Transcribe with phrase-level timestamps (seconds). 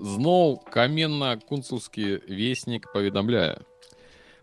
[0.00, 3.58] зноў каменна-кунцаўскі веснік паведамляе.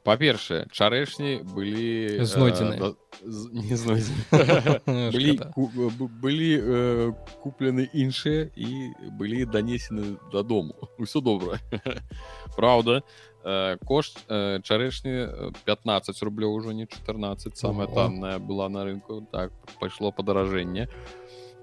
[0.06, 2.78] Па-першае чарэшні былі знойдзены.
[2.78, 2.94] э,
[3.26, 4.22] не знойдзены.
[5.16, 5.66] Былі, ку,
[6.22, 10.78] былі э, куплены іншыя і былі данесены дадому.
[11.02, 11.58] Усё добра.
[12.56, 13.02] Праўда
[13.42, 19.26] э, кошт э, чарэшні 15 рублёў ужо не 14 самая танная была на рынку.
[19.32, 19.50] Так
[19.80, 20.88] пайшло падаражэнне.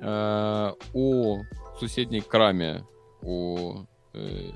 [0.02, 1.38] Э, у
[1.78, 2.82] суседняй краме
[3.22, 4.50] у э,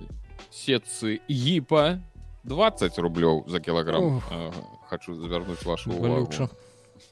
[0.50, 1.98] сетцы гіпа
[2.44, 4.22] 20 рублёў за кілаграм
[4.88, 6.48] хочу звярнуць вашу балюча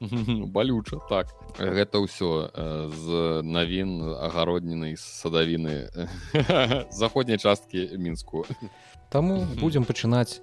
[0.55, 1.29] балюча так.
[1.59, 2.51] Гэта ўсё
[2.91, 3.07] з
[3.43, 5.91] навін агародніны садавіны
[6.91, 8.47] заходняй часткі мінску
[9.11, 10.41] таму будзем пачынаць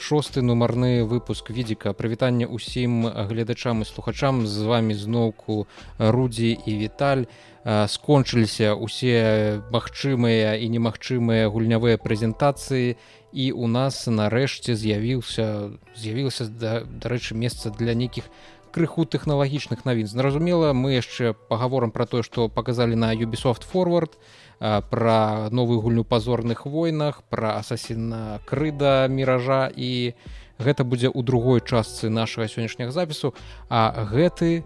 [0.00, 1.92] шосты нумарны выпуск відзіка.
[1.92, 4.46] Прывітання ўсім гледачам і слухачам.
[4.48, 5.68] З вами зноўку
[5.98, 7.28] рудзі і віталь.
[7.64, 12.96] Скончыліся усе магчымыя і немагчымыя гульнявыя прэзентацыі.
[13.32, 18.26] І у нас нарэшце з'явіўся з'явілася дарэчы месца для нейкіх
[18.70, 20.06] крыху тэхналагічных навін.
[20.06, 24.16] Зразумела мы яшчэ пагаворам пра тое што паказалі на юбісофт форвард
[24.60, 30.12] пра новую гульню пазорных войнах пра асасіна крыда міража і
[30.60, 33.32] гэта будзе ў другой частцы нашага сённяшняга запісу.
[33.72, 34.62] А гэты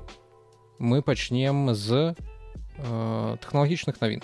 [0.83, 4.21] мы пачнем з э, тэхналагічных навін.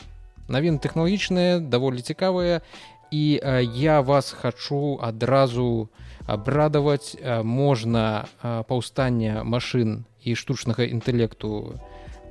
[0.51, 2.67] Навін тэхналагічныя даволі цікавыя.
[3.15, 5.89] І э, я вас хачу адразу
[6.27, 11.79] абрадаваць э, можна э, паўстання машын і штучнага інтэлекту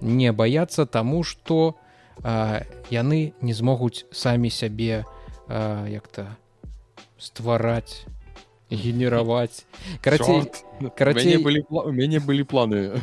[0.03, 1.88] не баяцца таму што у
[2.23, 5.05] яны не змогуць самі сябе
[5.49, 6.35] як-то
[7.17, 8.05] ствараць
[8.69, 9.65] генераваць.
[10.01, 10.45] Карацей
[10.95, 12.93] карацей былі у мяне былі планы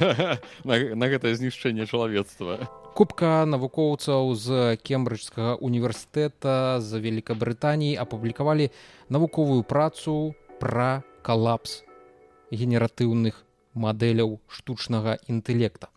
[0.68, 2.68] на, на гэтае знішчэнне чалавецтва.
[2.94, 8.70] Кубка навукоўцаў з кембриджскага універсітэта з великкабрытаніі апублікавалі
[9.08, 11.82] навуковую працу пра калапс
[12.52, 13.42] генератыўных
[13.74, 15.90] мадэляў штучнага інтэлекта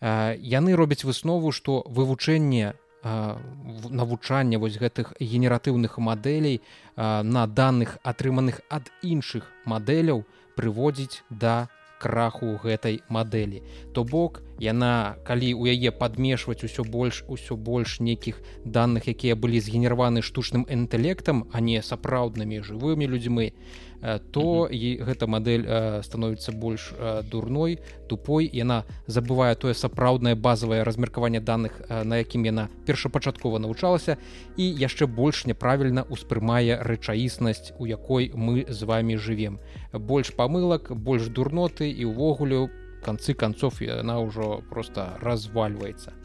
[0.00, 6.60] яны робяць выснову што вывучэнне навучання вось гэтых генератыўных мадэлей
[6.96, 10.24] на даных атрыманых ад іншых мадэляў
[10.56, 11.68] прыводзіць да
[12.00, 13.60] краху гэтай мадэлі.
[13.92, 19.60] То бок яна калі ў яе падмешваць усё больш усё больш нейкіх даных якія былі
[19.60, 23.52] згенераваны штучным інтэлектам а не сапраўднымі жывымі людзьмі
[24.00, 29.74] то Э, то і гэта мадэль э, становіцца больш э, дурной тупой яна забывае тое
[29.76, 34.16] сапраўднае базавае размеркаванне даных на якім яна першапачаткова навучалася
[34.56, 39.60] і яшчэ больш няправільна ўспрымае рэчаіснасць у якой мы з вами жывем
[39.92, 42.72] больш памылак больш дурноты і ўвогуле
[43.04, 46.16] канцы канцов яна ўжо просто развальваецца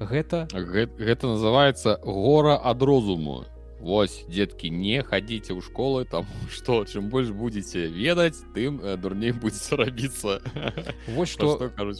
[0.00, 3.44] гэта гэта, гэта называется гора ад розуму
[3.82, 9.34] Вось деткі не хадзіце ў школы там што чым больш будзеце ведаць тым э, дурней
[9.34, 10.38] будзе рабіцца
[11.10, 11.58] Вось што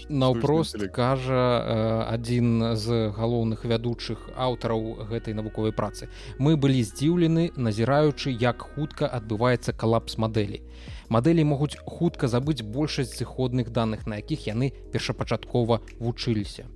[0.08, 1.78] наўпрост кажа э,
[2.14, 6.06] адзін з галоўных вядучых аўтараў гэтай навуковай працы.
[6.38, 10.62] Мы былі здзіўлены назіраючы як хутка адбываецца калапс мадэлі.
[11.10, 16.70] Мадэлі могуць хутка забыць большасць зыходных даных на якіх яны першапачаткова вучыліся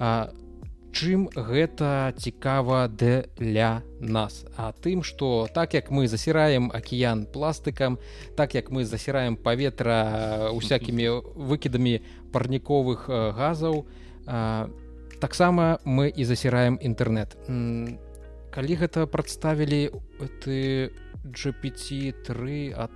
[0.00, 0.32] а
[0.92, 4.44] чым гэта цікава для нас?
[4.56, 7.98] А тым что так як мы засіраем акіян пластыкам
[8.36, 12.02] так як мы засіраем паветра усякімі выкідамі
[12.32, 13.86] парніковых газаў
[15.20, 17.36] таксама мы і засіраем інтэрнет
[18.50, 19.90] калі гэта прадставілі
[20.42, 20.90] ты
[21.24, 22.94] gpt3 от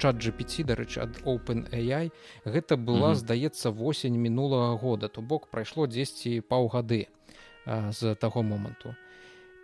[0.00, 2.10] чат gpt дарэчы ад open AI
[2.44, 7.06] гэта была здаецца восень мінулага года то бок прайшло 10 паўгады.
[7.12, 7.19] а
[7.66, 8.94] з таго моманту.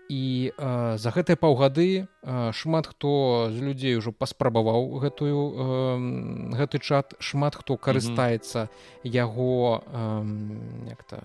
[0.09, 5.99] І а, за гэтыя паўгады а, шмат хто з людзей ужо паспрабаваў гэтую а,
[6.55, 8.71] гэты чат шмат хто карыстаецца
[9.03, 9.83] яго
[10.87, 11.19] як-то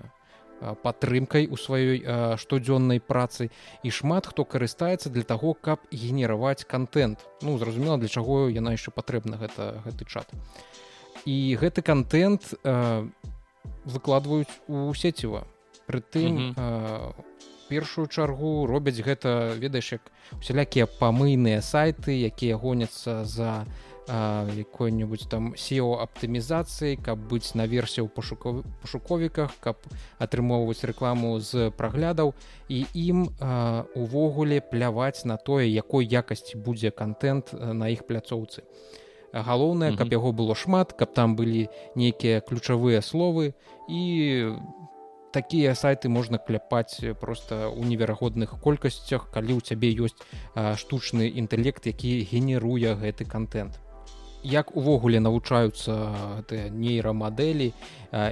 [0.82, 2.06] падтрымкай у сваёй
[2.38, 3.50] штодзённай працы.
[3.82, 8.94] І шмат хто карыстаецца для таго каб генераваць контент ну зразумела для чаго яна яшчэ
[8.94, 10.30] патрэбна гэта гэты чат.
[11.26, 12.54] І гэты контент
[13.86, 15.46] выкладваюць у сеціва
[15.92, 16.56] прытым
[17.68, 23.64] першую чаргу робяць гэта ведаеш як усялякія памыйныя сайты якія гоняцца за
[24.08, 29.78] якой-нибудь там сео аптымізацыі каб быць на версію пашуков пашуковіках каб
[30.20, 32.34] атрымоўваць рэкламу з праглядаў.
[32.68, 33.30] І ім
[33.96, 38.64] увогуле пляваць на тое якой якасці будзе контент на іх пляцоўцы.
[39.32, 43.54] Галоўнае каб яго было шмат каб там былі нейкія ключавыя словы
[43.88, 44.04] і
[45.32, 50.20] такія сайты можна кляпаць просто ў неверагодных колькасцях калі ў цябе ёсць
[50.56, 53.80] штучны інтэлект які генеруе гэты контент.
[54.44, 55.94] Як увогуле навучаюцца
[56.42, 57.72] гэтыя нейрамадэлі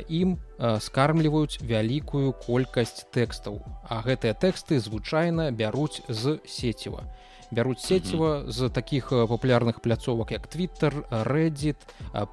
[0.09, 3.61] ім скармліваюць вялікую колькасць тэкстаў.
[3.85, 7.05] А гэтыя тэксты звычайна бяруць з сеціва
[7.51, 11.79] бяруць сеціва з такіх папулярных пляцовак як twitter reddit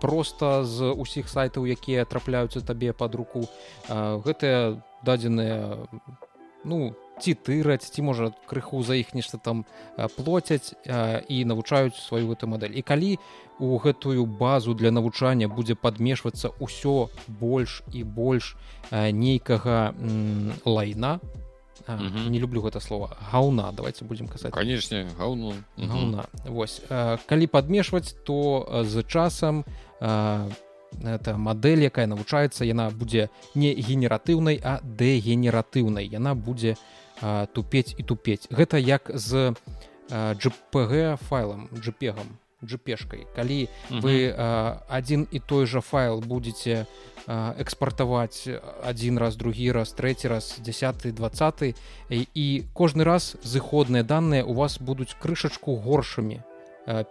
[0.01, 3.49] просто з усіх сайтаў якія трапляюцца табе под руку.
[3.89, 5.89] Гэтыя дадзеныя
[6.67, 9.65] ну ці тыраць ці можа крыху за іх нешта там
[10.17, 12.77] плоцяць і навучаюць сваю гэту мадэль.
[12.77, 13.17] І калі
[13.59, 17.09] у гэтую базу для навучання будзе падмешвацца ўсё
[17.41, 18.57] больш і больш
[18.93, 19.95] нейкага
[20.65, 21.21] лайна
[21.89, 26.83] не люблю гэта слова гаўна давайте будем казаць канешне гаўну гаўна Вось.
[27.27, 29.65] Калі падмешваць то з часам
[30.01, 36.07] это мадэль якая навучаецца яна будзе не генератыўнай а дэгенератыўнай.
[36.07, 36.77] Яна будзе
[37.53, 38.49] тупець і тупець.
[38.51, 39.55] Гэта як з
[40.11, 44.33] джПг файлам джпегам джпешкай калі вы
[44.89, 46.87] адзін і той жа файл будете
[47.27, 48.49] экспартаваць
[48.83, 51.75] один раз другі раз третий раз 10 20
[52.11, 56.41] і кожны раз зыходныя данные у вас будуць крышачку горшымі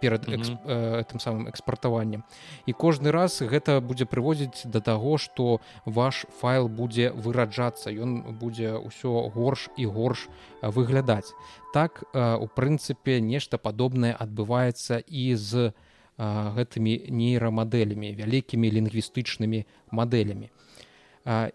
[0.00, 0.52] перад эксп...
[0.52, 1.04] mm -hmm.
[1.04, 2.24] тым самым экспартаваннем
[2.66, 8.72] і кожны раз гэта будзе прыводзіць да таго што ваш файл будзе выраджацца ён будзе
[8.72, 10.28] ўсё горш і горш
[10.62, 11.34] выглядаць.
[11.72, 15.72] Так у прынцыпе нешта падобнае адбываецца і з
[16.18, 20.48] гэтымі нейрамадэлямі вялікімі лінгвістычнымі мадэлямі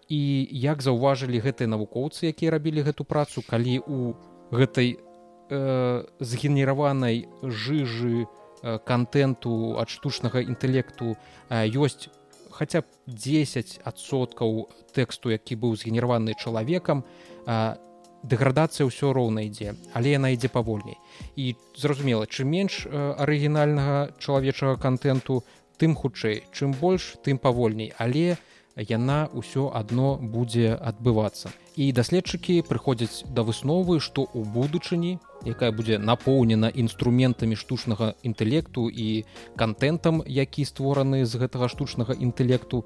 [0.08, 0.22] і
[0.52, 4.14] як заўважылі гэтыя навукоўцы якія рабілі гэту працу калі у
[4.52, 5.02] гэтай
[5.52, 11.16] э, згенераванай жыжы э, контенту ад штучнага інтэлекту
[11.52, 12.08] э, ёсць
[12.52, 17.04] хаця б 10соткаў тэксту які быў згенераваны чалавекам
[17.44, 17.76] э,
[18.22, 20.96] дэградацыя ўсё роўна ідзе але яна ідзе павольней.
[21.36, 25.44] І зразумела чым менш э, арыгінальнага чалавечага контенту
[25.76, 26.46] тым хутчэй.
[26.54, 27.92] Чым больш тым павольней.
[27.98, 28.38] Але
[28.76, 31.50] яна ўсё адно будзе адбывацца.
[31.76, 39.24] І даследчыкі прыходзяць да высновы што ў будучыні якая будзе напоўнена інструментамі штучнага інтэлекту і
[39.56, 42.84] контентам які створаны з гэтага штучнага інтэлекту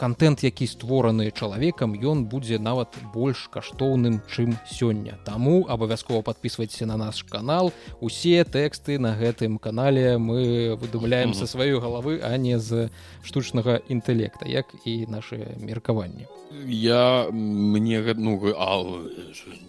[0.00, 5.20] контент які створаны чалавекам ён будзе нават больш каштоўным чым сёння.
[5.28, 7.68] Таму абавязкова подписывайтеся на наш канал.
[8.00, 12.88] Усе тэксты на гэтым канале мы выдумляем са сваёй галавы а не з
[13.20, 16.24] штучнага інтэлекта як і наше меркаванне.
[16.64, 18.80] Я мне ну а,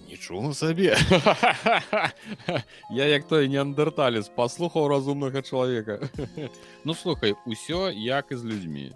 [0.07, 0.95] нічога сабе.
[2.89, 5.99] Я як той неандерталец паслухаў разумнага чалавека.
[6.85, 8.91] Ну слухай усё як і з людзьмі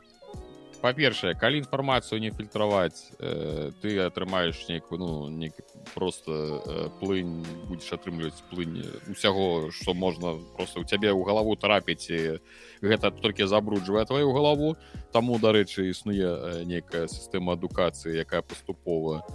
[0.86, 5.50] па-першае калі інфармацыю не фільтраваць э, ты атрымаеш нейкую ну не
[5.96, 12.06] просто э, плынь будзеш атрымліваць плынь усяго што можна просто у цябе ў галаву трапіць
[12.14, 12.38] і
[12.86, 14.78] гэта толькі забруджвае твою галаву
[15.10, 19.26] таму дарэчы існуе нейкая сістэма адукацыі якая паступова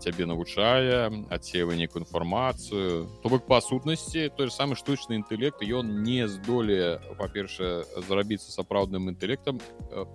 [0.00, 6.02] цябе навучае адсева нейкую інфармацыю то бок па сутнасці той же самы штучны інтэлект ён
[6.02, 9.60] не здолее па-першае зрабіцца сапраўдным інтэлектам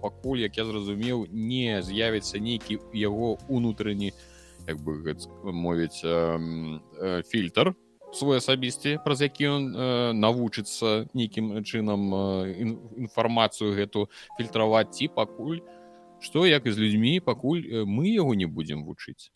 [0.02, 4.12] пакуль як я зразумеў не з'явіцца нейкі яго унутраны
[4.68, 6.04] як бы мовіць
[7.32, 7.76] фільтр
[8.16, 9.64] свой асабісці праз які ён
[10.20, 12.12] навучыцца нейкім чынам
[13.00, 15.64] інфармацыю гэту фільтраваць ці пакуль
[16.20, 19.35] што як і з людзьмі пакуль мы яго не будзем вучыць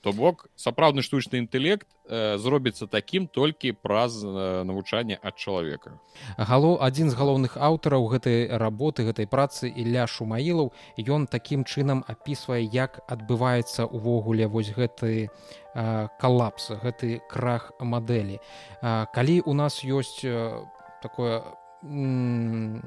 [0.00, 5.98] то бок сапраўдны штучны інтэлект э, зробіцца такім толькі праз э, навучанне ад чалавека.
[6.38, 12.62] Гало адзін з галоўных аўтараў гэтай работы гэтай працы Ілля шумаілаў ён такім чынам апісвае
[12.62, 18.38] як адбываецца увогуле вось гэты э, калапс гэты крах мадэлі.
[18.82, 20.62] Э, калі у нас ёсць э,
[21.02, 21.42] такое
[21.82, 22.80] э,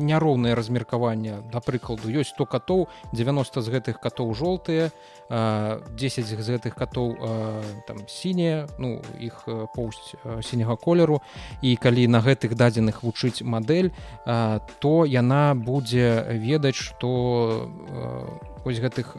[0.00, 4.90] няроўнае размеркаванне да прыкладу ёсць 100 катоў 90 з гэтых катоў жоўтыя
[5.30, 7.14] 10 з гэтых катоў
[7.86, 11.22] там сінія ну іх поўсць сіняга колеру.
[11.62, 13.94] І калі на гэтых дадзеных вучыць мадэль
[14.26, 17.70] то яна будзе ведаць што
[18.64, 19.14] вось гэтых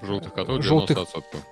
[0.00, 0.98] жоўтых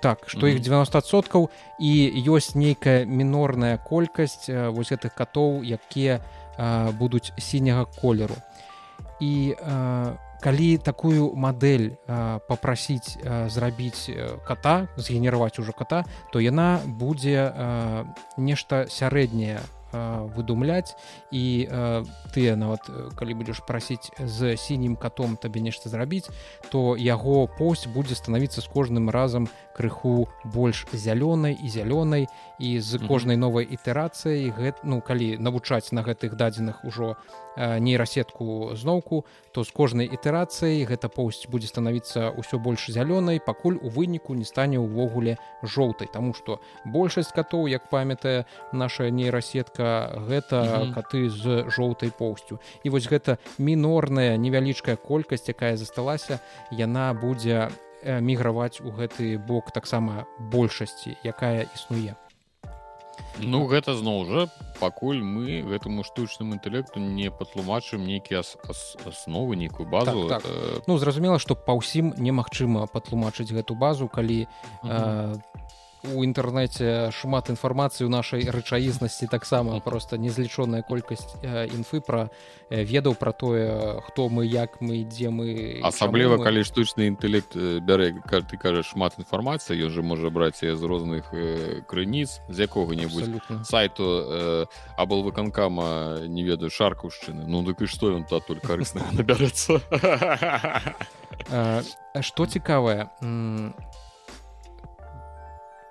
[0.01, 1.91] так што іх 90соткаў і
[2.25, 6.36] ёсць нейкая мінорная колькасць вось гэтых катоў якія у
[6.99, 8.35] будуць сіняга колеру.
[9.19, 9.55] І
[10.41, 11.97] калі такую мадэль
[12.47, 13.17] попрасіць
[13.49, 14.09] зрабіць
[14.45, 17.49] ката згенераваць ужо ката то яна будзе
[18.37, 20.95] нешта сярэдняе выдумляць
[21.31, 21.67] і
[22.33, 26.27] ты нават калі будзеш прасіць з сінім катом табе нешта зрабіць
[26.71, 32.27] то яго пост будзе становіцца з кожным разам крыху больш зялёнай і зялёнай
[32.59, 37.15] і з кожнай новай ітэрацыяй гэта ну калі навучаць на гэтых дадзеных ужо
[37.57, 43.89] нейрасетку зноўку то з кожнай ітэрацыяй гэта поўсць будзе станавіцца ўсё больш зялёнай пакуль у
[43.89, 50.69] выніку не стане ўвогуле жоўтай Таму што большасць катоў як памятае наша нейрасетка гэта mm
[50.69, 50.93] -hmm.
[50.93, 56.39] каты з жоўтай поўсцю і вось гэта мінорная невялічкая колькасць якая засталася
[56.71, 57.69] яна будзе
[58.03, 62.15] міграваць у гэты бок таксама большасці якая існуе
[63.39, 64.47] Ну гэта зноў жа
[64.79, 70.51] пакуль мы гэтаму штучнаму інтэлекту не патлумачым нейкія асновы нейкую базу так, так.
[70.51, 70.81] Э...
[70.87, 74.47] Ну зразумела што па ўсім немагчыма патлумачыць гэту базу калі
[74.83, 75.33] uh -huh.
[75.33, 75.41] э,
[76.03, 82.29] у інтэрнэце шмат інфармацыі ў нашай рэчаізнасці таксама просто незлічоная колькасць інфы пра
[82.69, 86.43] ведаў пра тое хто мы як мы дзе мы асабліва мы...
[86.43, 91.33] калі штучны інтэлект бярэ ты кажаш шмат інфармацыі ён же можа браць з розных
[91.87, 97.45] крыніц з якога-небудзь сайту абал выканкама не ведаю шаркаўшчыны.
[97.47, 99.81] Ну дык і што ён та только карысна набярэцца?
[102.21, 103.09] Што цікавае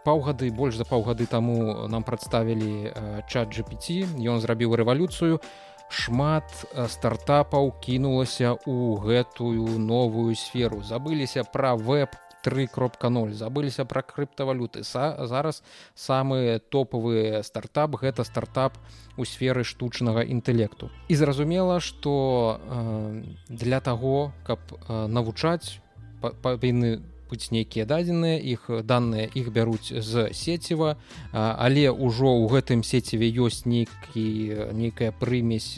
[0.07, 2.95] паўгады больш за паўгады таму нам прадставілі
[3.27, 5.43] чат GPT ён зрабіў рэвалюцыю.
[5.87, 6.51] Шмат
[6.91, 10.83] стартапаў кінулася ў гэтую новую сферу.
[10.83, 12.15] Забыліся пра веб
[12.47, 14.85] 3.0 забыліся пра крыптавалюты.
[14.85, 15.63] Са, зараз
[15.95, 18.79] самы топавы стартап гэта стартап
[19.17, 20.91] у сферы штучнага інтэлекту.
[21.09, 25.83] І зразумела што э, для таго каб э, навучаць
[26.23, 30.97] павінны па, быць нейкія дадзеныя іх даныя іх бяруць з сеціва
[31.33, 34.27] але ўжо ў гэтым сеціве ёсць нейкі
[34.73, 35.75] нейкая прымесь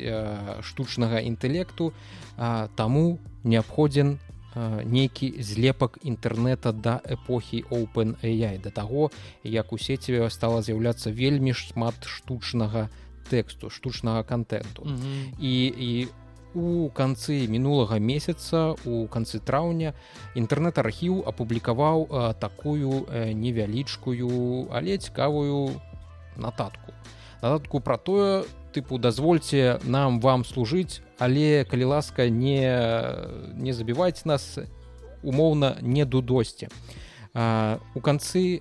[0.63, 1.93] штучнага інтэлекту
[2.77, 4.19] таму неабходзін
[4.85, 9.11] нейкі злепак інтэрнэта да эпохі open AI да таго
[9.45, 12.89] як у сеціве стала з'яўляцца вельмі шмат штучнага
[13.29, 15.23] тэксту штучнага контенту mm -hmm.
[15.41, 16.09] і і
[16.59, 19.95] у у канцы мінулага месяца у канцы траўня
[20.35, 22.07] інтэрнэт-архіў апублікаваў
[22.43, 25.79] такую невялічкую але цікавую
[26.37, 26.93] нататку.
[27.43, 28.43] Нататку пра тое
[28.75, 32.67] тыпу дазвольце нам вам служыць але калі ласка не
[33.55, 34.59] не забіваць нас
[35.23, 36.69] умоўна не дудосці
[37.95, 38.61] у канцы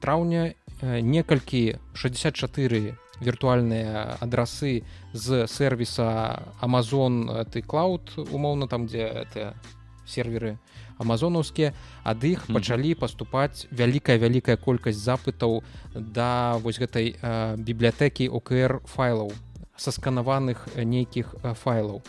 [0.00, 9.54] траўня некалькі 64 віртуальныя адрасы з сервіса Amazon ты клауд умоўна там дзе это
[10.06, 10.58] серверы
[10.98, 11.72] амазонаўскія.
[12.04, 15.62] Ад іх пачалі паступаць вялікая вялікая колькасць запытаў
[15.94, 17.16] да вось гэтай
[17.56, 19.32] бібліятэкі ОКР файлаў
[19.80, 22.02] сасканаваных нейкіх файлаў.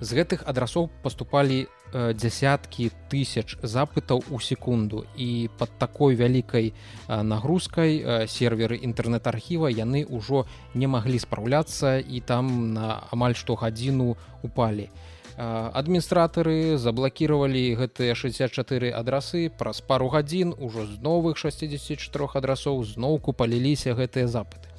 [0.00, 5.04] З гэтых адрасоў паступалі дзясяткі тысяч запытаў у секунду.
[5.16, 6.74] І под такой вялікай
[7.08, 14.90] нагрузкай серверы інтэрнэт-архіва яны ўжо не маглі спраўляцца і там на амаль што гадзіну упалі.
[15.38, 19.50] Адміністратары заблакіравалі гэтыя 64 адрасы.
[19.50, 24.70] Праз пару гадзін ужо з новых 64 адрасоў зноўку паліліся гэтыя запыты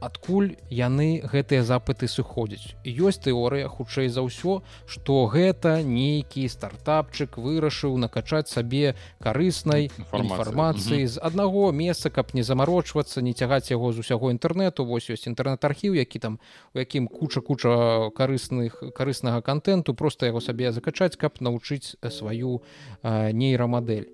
[0.00, 2.74] адкуль яны гэтыя запыты сыходзяць.
[2.84, 11.06] Ёсць тэорыя хутчэй за ўсё што гэта нейкі стартапчык вырашыў накачаць сабе карыснай інфармацыі.
[11.06, 14.84] з аднаго месца каб не замарочвацца не цягаць яго з усяго інтэрнэту.
[14.84, 16.40] Вось ёсць інтэрнэт-архіў які там
[16.74, 22.62] у якім куча куча карысных карыснага контенту просто яго сабе закачаць каб навучыць сваю
[23.04, 24.08] нейрамадэль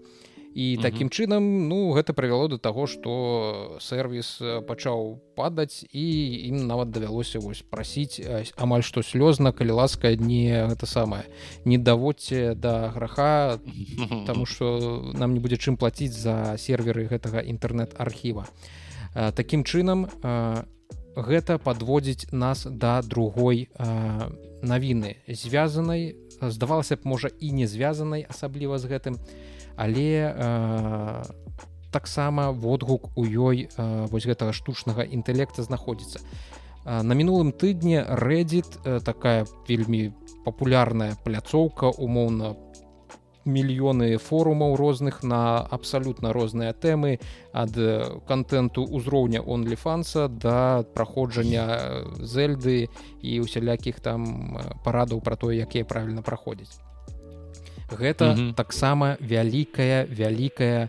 [0.56, 6.04] і такім чынам ну гэта прывяло до таго что сервіс пачаў падаць і
[6.48, 8.24] ім нават давялося вось прасіць
[8.56, 11.28] амаль што слёзна калі ласка не гэта самае
[11.68, 13.60] не даводце да граха
[14.26, 18.48] тому что нам не будзе чым плаціць за серверы гэтага інтэрнэт-архіва.
[19.12, 20.08] Такім чынам
[21.16, 23.68] гэта подводзіць нас да другой
[24.62, 29.14] навіны звязанай здавалася б можа і не звязанай асабліва з гэтым
[29.76, 31.22] але э,
[31.96, 36.20] таксама водгук у ёй э, вось гэтага штучнага інтэлекта знаходзіцца.
[36.20, 40.12] Э, на мінулым тыдні рэдзіт э, такая вельмі
[40.44, 42.52] папулярная пляцоўка умоўна
[43.46, 47.16] мільёны форумаў розных на абсалютна розныя тэмы
[47.54, 47.72] ад
[48.26, 52.90] контенту ўзроўня онліфанса да праходжання зельды
[53.22, 56.85] і усялякіх там парадаў пра тое якія правільна праходзіць
[57.90, 58.54] гэта mm -hmm.
[58.54, 60.88] таксама вялікая вялікая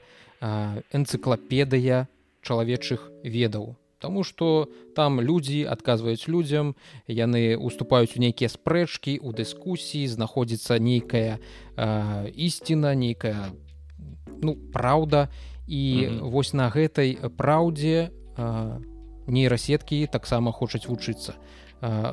[0.94, 2.08] энцыклапедыя
[2.42, 6.76] чалавечых ведаў Таму што там людзі адказваюць людзям
[7.10, 11.42] яны уступаюць у нейкія спрэчкі у дыскусіі знаходзіцца нейкая
[11.76, 13.50] э, ісціна нейкая
[14.42, 15.30] ну праўда
[15.68, 16.30] і mm -hmm.
[16.30, 18.82] вось на гэтай праўдзе э,
[19.28, 21.34] нейрасеткі таксама хочуць вучыцца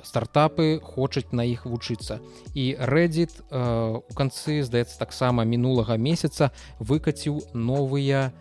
[0.04, 2.20] стартапы хочуць на іх вучыцца.
[2.54, 8.32] І рэдзіт у канцы здаецца таксама мінулага месяца выкаціў новыя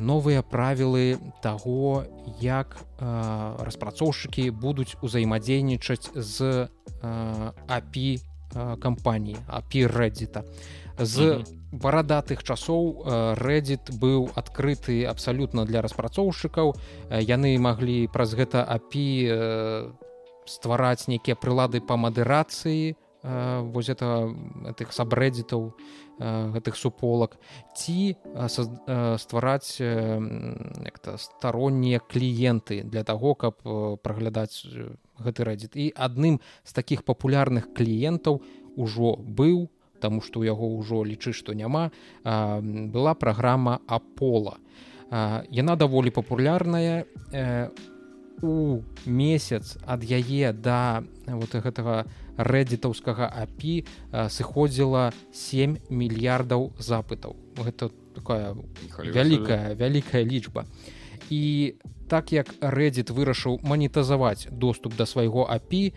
[0.00, 2.04] новыя правілы таго
[2.40, 6.68] як распрацоўшчыкі будуць узаемадзейнічаць з
[7.00, 8.20] апі
[8.52, 10.44] кампаніі апі рэдзіта
[10.98, 16.74] з барадатых часоў рэдзіт быў адкрыты абсалютна для распрацоўшчыкаў.
[17.10, 19.06] Яны маглі праз гэта апі
[20.44, 24.34] ствараць нейкія прылады па мадэрацыі воз это
[24.74, 25.70] тых сабрэдзітаў
[26.18, 27.38] гэтых суполак
[27.78, 28.18] ці
[29.22, 29.78] ствараць
[31.22, 33.62] староннія кліенты для таго каб
[34.02, 34.66] праглядаць
[35.22, 38.42] гэты рэдзіт і адным з такіх папулярных кліентаў
[38.74, 39.70] ужо быў
[40.02, 41.94] таму што ў яго ўжо лічы што няма
[42.26, 44.58] была праграма апола.
[45.52, 47.06] Яна даволі папулярная
[48.42, 57.36] у месяц ад яе да вот гэтага рэдзітаўскага апі сыходзіла 7 мільярдаў запытаў.
[57.60, 58.56] Гэта такая
[58.98, 60.66] вялікая вялікая лічба.
[61.30, 61.76] І
[62.12, 65.96] так як рэдзіт вырашыў манетазаваць доступ да свайго апі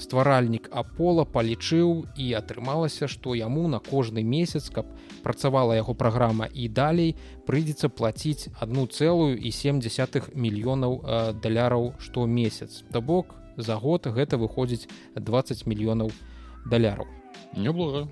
[0.00, 4.88] стваральнік апола палічыў і атрымалася што яму на кожны месяц каб
[5.20, 7.12] працавала яго праграма і далей
[7.44, 11.02] прыйдзецца плаціць одну цэлую і сем десятых мільёнаў
[11.44, 12.80] даляраў штомесяц.
[12.88, 16.08] То бок за год гэта выходзіць 20 мільёнаў
[16.64, 17.04] даляраў.
[17.52, 18.08] Неблага.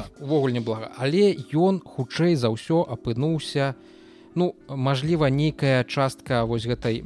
[0.00, 0.88] Так, увогуле неблага.
[0.96, 4.00] Але ён хутчэй за ўсё апынуўся на
[4.34, 7.04] ну мажліва нейкая частка вось гэтай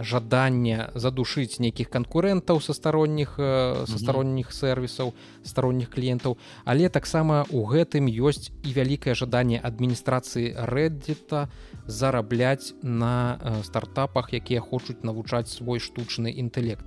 [0.00, 5.12] жадання задушыць нейкіх канкурэнтаў са старонніх са старонніх сервісаў
[5.44, 6.38] старонніх кліентаў.
[6.64, 11.48] Але таксама у гэтым ёсць і вялікае жаданне адміністрацыі рэддзіта
[11.86, 16.86] зарабляць на стартапах якія хочуць навучаць свой штучны інтэлект.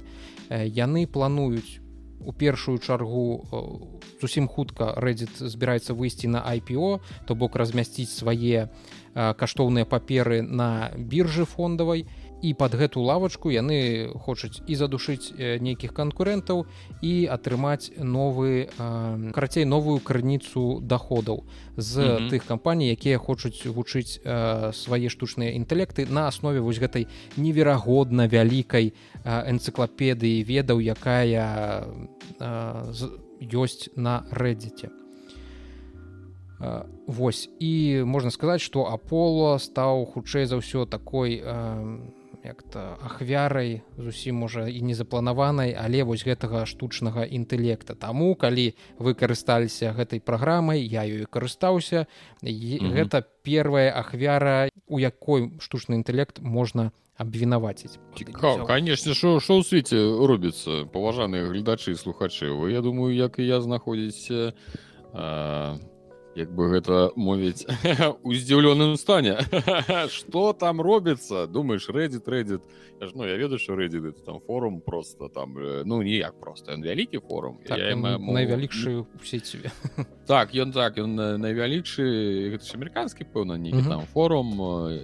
[0.50, 1.82] Яны плануюць
[2.26, 3.46] у першую чаргу
[4.22, 10.92] зусім хутка рэддзіт збіраецца выйсці на IPO то бок размясціць свае у каштоўныя паперы на
[10.98, 12.06] біржы фондавай
[12.46, 16.66] і под гэту лавачку яны хочуць і задушыць нейкіх канкурэнтаў
[17.02, 18.68] і атрымаць новы
[19.32, 21.44] карацей новую крыніцу доходаў
[21.78, 22.30] з mm -hmm.
[22.30, 24.20] тых кампаній якія хочуць вучыць
[24.74, 31.88] свае штучныя інтэлекты на аснове вось гэтай неверагодна вялікай энцыклапедыі ведаў якая
[33.40, 35.05] ёсць на рэддзіце
[37.08, 41.44] Вось і можна сказаць, што Аполо стаў хутчэй за ўсё такой
[42.46, 47.98] як-то ахвярай зусім можа і незапланаванай, але вось гэтага штучнага інтэлекта.
[47.98, 52.06] Таму калі вы карысталіся гэтай праграмай, я ёю карыстаўся.
[52.46, 57.98] гэта первая ахвяра, у якой штучны інтэлект можна абвінаваціць.
[58.70, 62.54] Канешне, што ў свеце робіцца паважаныя гледачы слухачы.
[62.70, 64.54] Я думаю, як і я знаходзіць
[66.36, 67.66] як бы гэта мовіць
[68.24, 69.40] у здзіўлёным стане.
[70.10, 71.48] Что там робіцца?
[71.48, 72.62] Думаешь рэдзіт рэдзіт
[73.14, 77.60] ну я ведаю что рэдзі там форум просто там ну ніяк просто ён вялікі форум.
[77.66, 79.72] Так, найвялікшы у сеціве
[80.28, 84.62] так ён так ён найвялікшы амерыканскі пэўна не там форум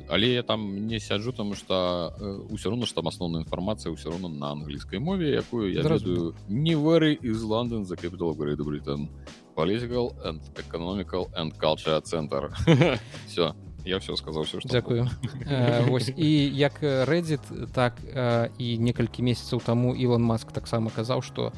[0.09, 2.13] але я там не сяджу тому что
[2.49, 6.75] ўсё роўно что там асноўная інфармацыя ўсё роўна на англійскай мове якую я разую не
[6.75, 9.09] вары из лондон за капітал британ
[9.61, 12.49] political and economical and culture центр
[13.27, 13.53] все
[13.85, 15.09] я все сказал все дзякую
[16.17, 18.01] і як рэдзіт так
[18.57, 21.53] і некалькі месяцаў таму Ілон маск таксама казаў что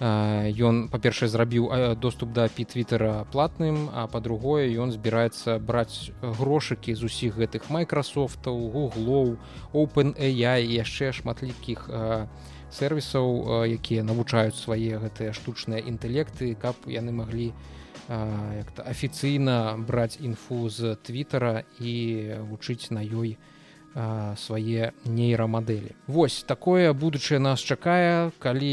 [0.00, 1.68] ён па-першае зрабіў
[2.00, 8.56] доступ да пі твиттера платным а па-другое ён збіраецца браць грошыкі з усіх гэтых майкрасофтаў
[8.72, 9.36] гуглоў
[9.72, 12.26] open AI яшчэ шматлікіх а
[12.72, 17.52] сервісаў якія навучаюць свае гэтыя штучныя інтэлекты каб яны маглі
[18.08, 21.94] як-то афіцыйна браць інфу з твиттера і
[22.50, 23.38] вучыць на ёй
[24.40, 25.92] свае нейрамадэлі.
[26.08, 28.72] Вось такое будучае нас чакае калі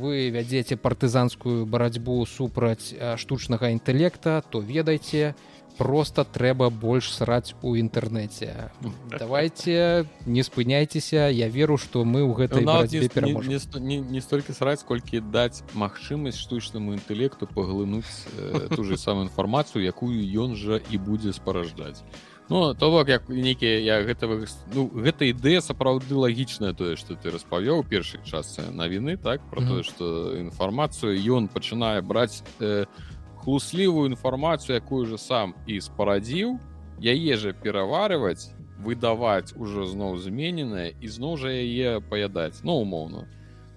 [0.00, 7.76] вы вядзеце партызанскую барацьбу супраць штучнага інтэлекта то ведайце что просто трэба больш сраць у
[7.76, 8.70] інтэрнэце.
[9.18, 14.82] Давайте не спыняйцеся я веру что мы ў гэтай не, не, не, не столькі сраць
[14.82, 20.96] колькі даць магчымасць штучнаму інтэлекту паглынуць э, ту же самую інфармацыю якую ён жа і
[20.96, 22.00] будзе спараждаць
[22.48, 27.34] Ну то бок як нейкія я гэта ну, гэта ідэя сапраўды лагічная тое што ты
[27.34, 29.68] распавёў першай частцы навіны так про mm -hmm.
[29.68, 30.04] тое што
[30.38, 32.86] інфармацыю ён пачынае браць э,
[33.46, 36.58] хлуслівую інфармацыю якую же сам і спарадзіў
[36.98, 38.50] яе же пераварываць
[38.82, 43.30] выдаваць ужо зноў змененае і зноў жа яе паядаць ну умоўна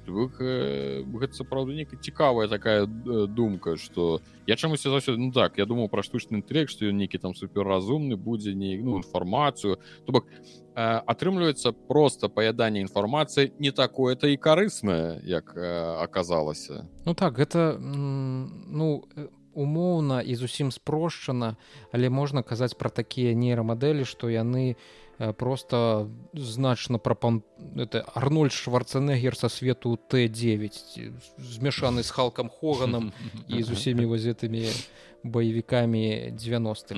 [0.10, 2.90] гэта сапраўды нейкая цікавая такая
[3.30, 7.22] думка что я чамусь заўсёды ну так я думаў пра штучны інтэлект што ён нейкі
[7.22, 10.26] там суперразумны будзе не ну інфармацыю то бок
[10.74, 19.06] атрымліваецца просто паяданне інфармацыі не такое-то і карыснае як аказалася ну так гэта ну
[19.60, 21.56] умоўна і зусім спрошчана
[21.92, 24.80] але можна казаць пра такія нейрамадэлі што яны
[25.20, 27.44] Э, просто значна прапан
[27.76, 33.12] это арнольд шварцэнегер со свету т9 змяшаны з халкам хоганам
[33.48, 34.72] і з усімі возетымі
[35.24, 36.96] баевікамі 90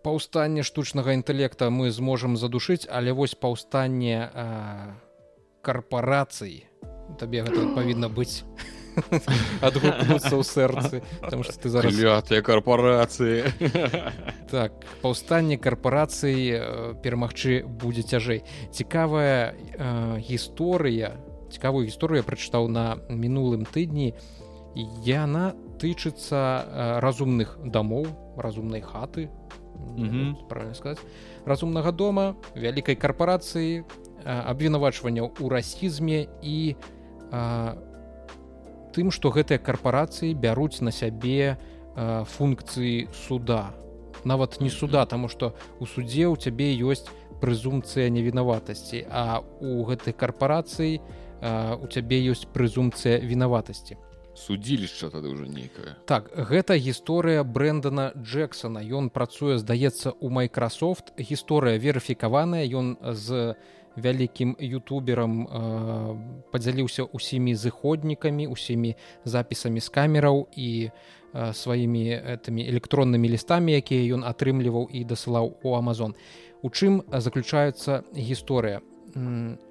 [0.00, 4.32] паўстанне штучнага інтэлекта мы зможам задушыць але вось паўстанне
[5.60, 6.64] карпорацый
[7.20, 8.40] табе гэта павінна быць
[9.60, 11.96] адгукнуцца ў сэрцы потому что ты зараз
[12.28, 13.48] тыя карпорацыі
[14.52, 19.56] так паўстанне карпорацыі перамагчы будзе цяжэй цікавая
[20.20, 21.16] гісторыя
[21.52, 24.16] цікавую гісторыю прачытаў на мінулым тыдні.
[25.04, 28.08] Яна тычыцца разумных дамоў
[28.40, 29.28] разумнай хаты
[30.48, 30.98] правильно сказать
[31.44, 33.84] разумнага дома вялікай карпорацыі
[34.24, 37.91] абвінавачванняў у расізме і у
[38.92, 43.72] тым што гэтыя карпорацыі бяруць на сябе э, функцыі суда.
[44.24, 47.08] Нават не суда тому что у суде у цябе ёсць
[47.42, 51.02] прэзумцыя невінаватасці а у гэтай карпорацыі э,
[51.74, 53.98] у цябе ёсць прэзумцыя вінаватасці.
[54.32, 61.12] Судзілішча тады ўжо нейкая так гэта гісторыя брэндана джексона ён працуе здаецца у майкрасофт.
[61.18, 62.64] Гісторыя верыфікаваная.
[62.64, 63.56] Ён з
[63.96, 65.48] вялікім ютуберам э,
[66.52, 74.24] падзяліўся усімі зыходнікамі усімі запісамі з камераў і э, сваімі этими электроннымі лістамі якія ён
[74.24, 76.14] атрымліваў і дасылаў у амазон.
[76.62, 78.80] У чым заключаецца гісторыя?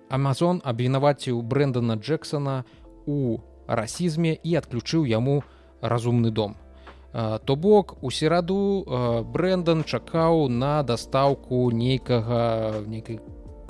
[0.10, 2.66] Амазон абвінаваціў брэндана джексона
[3.08, 5.44] у расізме і адключыў яму
[5.82, 6.58] разумны дом.
[7.12, 8.86] То бок у сераду
[9.34, 13.20] брендан чакаў на дастаўку нейкага нейкай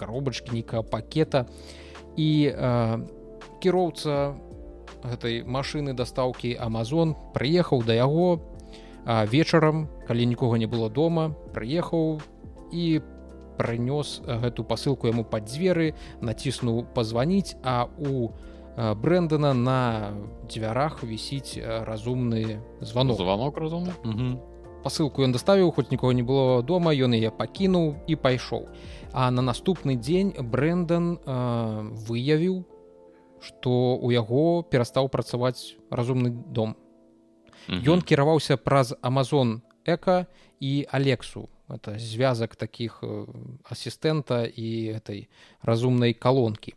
[0.01, 1.45] коробачки нейкага пакета.
[2.17, 2.99] І э,
[3.61, 4.33] кіроўца
[5.05, 8.41] гэтай машины дастаўкі Амазон прыехаў да яго
[9.05, 12.21] вечарам калі нікога не было дома прыехаў
[12.69, 13.01] і
[13.57, 18.29] прынёс гэту пасылку яму пад дзверы націснуў пазваніць а у
[18.77, 20.13] брэндана на
[20.47, 23.17] дзвярах вісіць разумны звонок.
[23.17, 23.93] Звонок разумны
[24.81, 28.69] пасылку ён даставіў хоць нікога не было дома ён яе пакінуў і пайшоў
[29.13, 32.63] А на наступны дзень Брэндан э, выявіў,
[33.41, 36.78] што у яго перастаў працаваць разумны дом.
[37.67, 40.28] Ён кіраваўся праз Амазон Эка
[40.60, 41.50] і Алексу.
[41.69, 43.04] Это звязак такіх
[43.63, 45.30] асістэнта і гэтай
[45.63, 46.76] разумнай калонкі.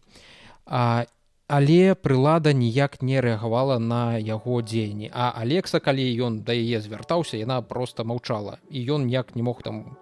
[0.66, 1.06] А,
[1.48, 5.10] але прылада ніяк не рэагавала на яго дзеянні.
[5.12, 9.62] А Алекса, калі ён да яе звяртаўся, яна проста маўчала і ён ніяк не мог
[9.62, 9.98] там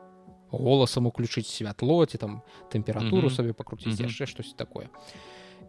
[0.53, 3.37] голасам уключыць святло ці там тэмпературу mm -hmm.
[3.37, 4.09] сабе пакруціць mm -hmm.
[4.09, 4.89] яшчэ штось такое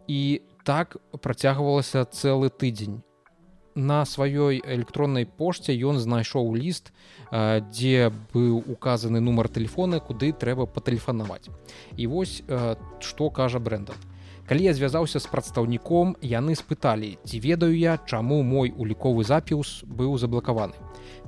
[0.06, 3.00] і так працягвалася цэлы тыдзень
[3.74, 6.92] на сваёй электроннай пошце ён знайшоў ліст
[7.70, 11.50] дзе быў указаны нумар телефона куды трэба патэлефанаваць
[11.96, 12.42] і вось
[13.00, 13.96] што кажа брендан
[14.48, 20.18] калі я звязаўся з прадстаўніком яны спыталі ці ведаю я чаму мой уліковы запіс быў
[20.18, 20.74] заблакаваны?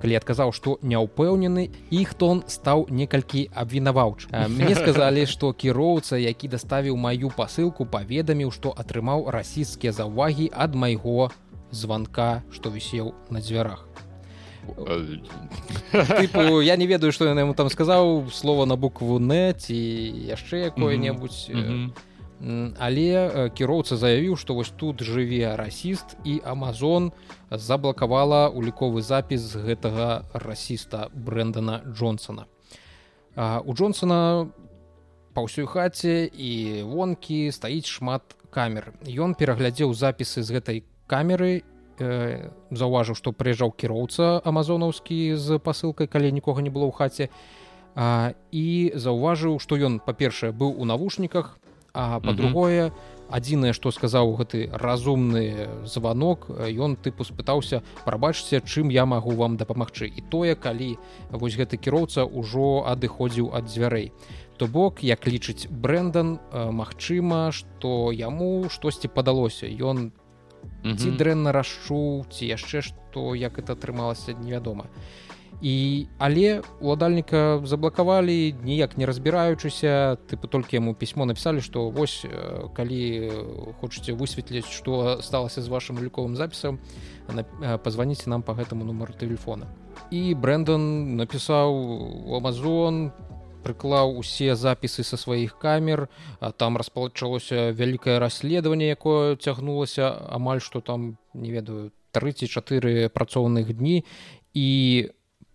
[0.00, 6.52] Калі адказаў што не ўпэўнены іх тон стаў некалькі абвінаваўч мне сказалі што кіроўца які
[6.52, 11.30] даставіў маю пасылку паведаміў што атрымаў расійскія заўвагі ад майго
[11.70, 13.88] званка што вісеў на дзвярах.
[15.92, 19.76] Тыпу, я не ведаю што яна яму там сказаў слова на букву не ці
[20.26, 21.50] яшчэ якое-небудзь.
[21.50, 21.90] Mm -hmm.
[22.40, 27.12] Але кіроўца заявіў што вось тут жыве расіст і Амазон
[27.50, 32.44] заблакавала уліковы запіс гэтага расіста брэндана Джонсона.
[33.36, 34.48] У Джонсона
[35.32, 38.92] па ўсёй хаце і вонкі стаіць шмат камер.
[39.04, 41.60] Ён пераглядзеў запісы з гэтай камеры
[42.00, 47.28] э, заўважыў што прыязджаў кіроўца амазонаўскі з пасылкай калі нікога не было ў хаце
[47.96, 51.56] а, і заўважыў што ён па-першае быў у навушніках
[51.96, 52.92] а па-другое
[53.32, 60.06] адзінае што сказаў гэты разумны званок ён тыпу спытаўся прабачце чым я магу вам дапамагчы?
[60.06, 60.94] І тое калі
[61.32, 64.12] вось гэты кіроўца ўжо адыходзіў ад дзвярэй.
[64.56, 69.66] То бок як лічыць брендан Мачыма што яму штосьці падалося.
[69.66, 70.12] Ён
[70.84, 74.86] ці дрэнна расчуў ці яшчэ што як это атрымалася невядома.
[74.86, 75.25] і
[76.18, 82.26] але уладальніка заблакавалі ніяк не разбіраючыся тыпу толькі яму пісьмо напісалі што вось
[82.76, 83.32] калі
[83.80, 86.78] хочаце высветліць што сталася з вашим уліковым запісам
[87.82, 89.66] пазваніце нам по гэтаму нумару телефона
[90.10, 93.12] і брендон напісаў у амазон
[93.66, 96.06] прыклаў усе запісы са сваіх камер.
[96.56, 104.04] Там распалчалося вялікае расследаванне якое цягнулася амаль што там не ведаю 34 працоўных дні
[104.54, 104.68] і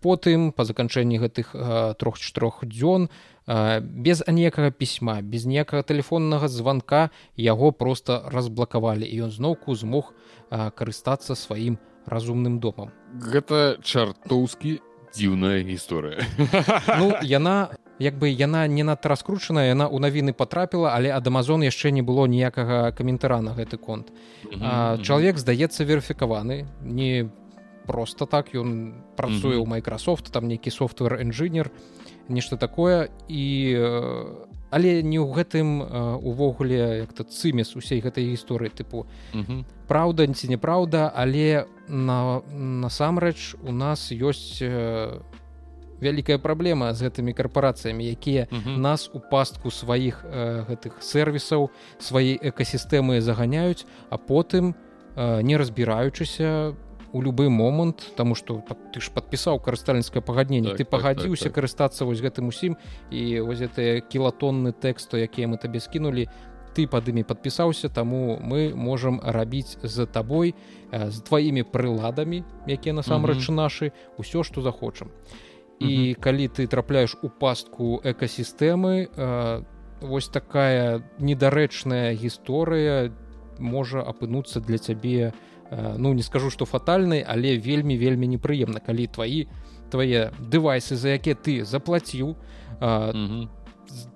[0.02, 1.54] потым па заканчэнні гэтых
[2.02, 3.08] трох-чатырох дзён
[3.46, 10.14] без аніякага пісьма без ніякага тэлефоннага званка яго просто разблакавалі і ён зноўку змог
[10.50, 12.90] карыстацца сваім разумным домам.
[13.14, 14.80] Гэта чартоўскі
[15.14, 16.24] дзіўная гісторыя.
[16.98, 21.62] Ну яна як бы яна не надта раскручаная яна ў навіны потрапіла але ад амазон
[21.62, 24.10] яшчэ не было ніякага каментара на гэты конт.
[24.48, 27.30] Чалавек здаецца верыфікаваны не
[27.86, 31.70] просто так ён працуе ў Microsoft там нейкі софтвер інжынер
[32.28, 33.10] нешта такое.
[33.28, 33.76] І
[34.72, 35.84] але не ў гэтым
[36.24, 38.72] увогуле як-то цымес усей гэтай гісторыі.
[38.72, 39.04] Тыпу
[39.88, 44.64] праўда ці неправда але на насамрэч у нас ёсць
[46.02, 48.78] вялікая праблема з гэтымі карпорацыямі якія uh -huh.
[48.78, 54.74] нас у пастку сваіх э, гэтых сервісаў сваей экасістэмы заганяюць а потым
[55.16, 56.74] э, не разбіраючыся
[57.12, 61.52] у любы момант тому что ты ж подпісаў карыстальніцкае пагадненне так, ты пагадзіўся так, так,
[61.52, 61.54] так.
[61.54, 62.76] карыстацца вось гэтым усім
[63.10, 66.28] і вось гэтыя кілатонны тэксту якія мы табе скінулі
[66.72, 70.54] ты пад імі подпісаўся таму мы можемм рабіць за табой
[70.92, 73.60] з тваімі прыладамі якія насамрэч uh -huh.
[73.60, 79.64] нашы ўсё што захочам і і калі ты трапляеш у пастку экасістэмы э,
[80.00, 83.12] вось такая недарэчная гісторыя
[83.58, 85.32] можа апынуцца для цябе э,
[85.72, 89.46] ну не скажу што фатальнай але вельмі вельмі непрыемна калі твои
[89.90, 92.36] твае дэвайсы за якія ты заплаціў
[92.80, 93.46] э,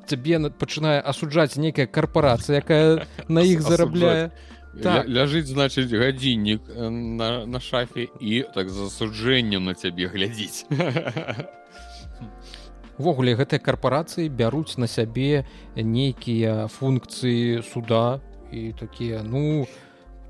[0.06, 4.32] цябе пачынае асуджаць нейкая карпорацыя якая на іх зарабляе
[4.76, 5.08] так.
[5.08, 10.68] Ля, ляжыць значыць гадзіннік э, на, на шафе і так засуджэннем на цябе глядзіць.
[13.00, 18.20] Увогуле гэтыя карпорацыі бяруць на сябе нейкія функцыі суда
[18.52, 19.64] і такія ну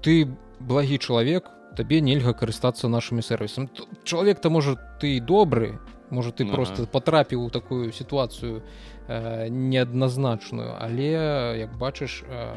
[0.02, 0.30] ты
[0.66, 3.70] благі чалавек табе нельга карыстацца нашымі сервісам
[4.04, 5.78] чалавек то можа ты добры
[6.10, 6.54] можа ты ага.
[6.54, 8.62] просто потрапіў у такую сітуацыю
[9.08, 11.10] э, неадназначную але
[11.58, 12.56] як бачыш э,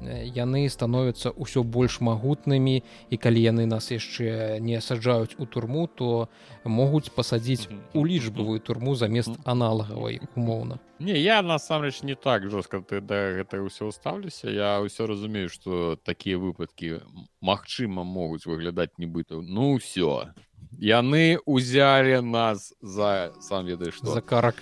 [0.00, 6.28] яны становятся ўсё больш магутнымі і калі яны нас яшчэ не саджаюць у турму то
[6.64, 10.80] могуць пасадзіць у лічбавую турму замест аналагавай умоўна.
[11.00, 14.50] Не я насамрэч не так жорстка ты да гэта ўсё ставлюся.
[14.50, 17.00] Я ўсё разумею что такія выпадкі
[17.40, 19.40] магчыма могуць выглядаць нібыта.
[19.40, 20.32] Ну ўсё.
[20.78, 24.56] Яны узялі нас за сам ведаеш за карак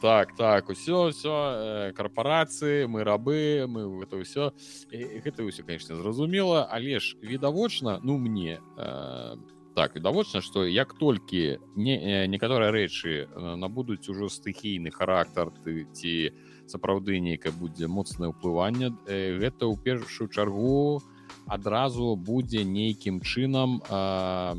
[0.00, 1.34] так так усё все
[1.88, 4.52] э, карпорацыі мы рабы мы это ўсё
[4.90, 9.36] гэта ўсё конечно зразумела але ж відавочна ну мне э,
[9.74, 16.32] так відавочна что як толькі не э, некаторыя рэчы набудуць ужо стыхійны характар ты ці
[16.66, 21.02] сапраўды нейкае будзе моцнае ўплыванне гэта ў першую чаргу
[21.46, 24.54] адразу будзе нейкім чынам э,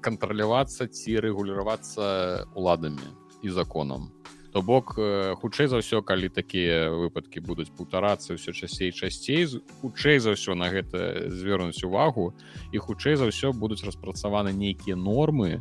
[0.00, 4.10] кантралявацца ці рэгуліравацца уладамі і законам.
[4.54, 4.94] То бок
[5.42, 9.50] хутчэй за ўсё калі такія выпадкі будуць паўтарацца ўсё часцей часцей
[9.82, 12.32] хутчэй за ўсё на гэта звернуць увагу
[12.70, 15.58] і хутчэй за ўсё будуць распрацаваны нейкія нормы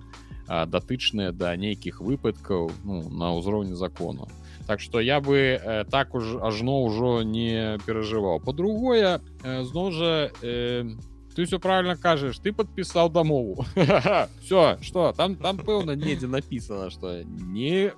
[0.48, 4.30] датычныя да нейкіх выпадкаў ну, на ўзроўні закону
[4.67, 8.39] Так што я бы э, так уж ажно ўжо не перажываў.
[8.39, 10.88] По-другое э, зноў жа э,
[11.34, 12.39] ты все правильно кажешь.
[12.39, 13.65] Ты подписал домову.
[14.41, 17.91] Все что там там пэўна недзе написано что не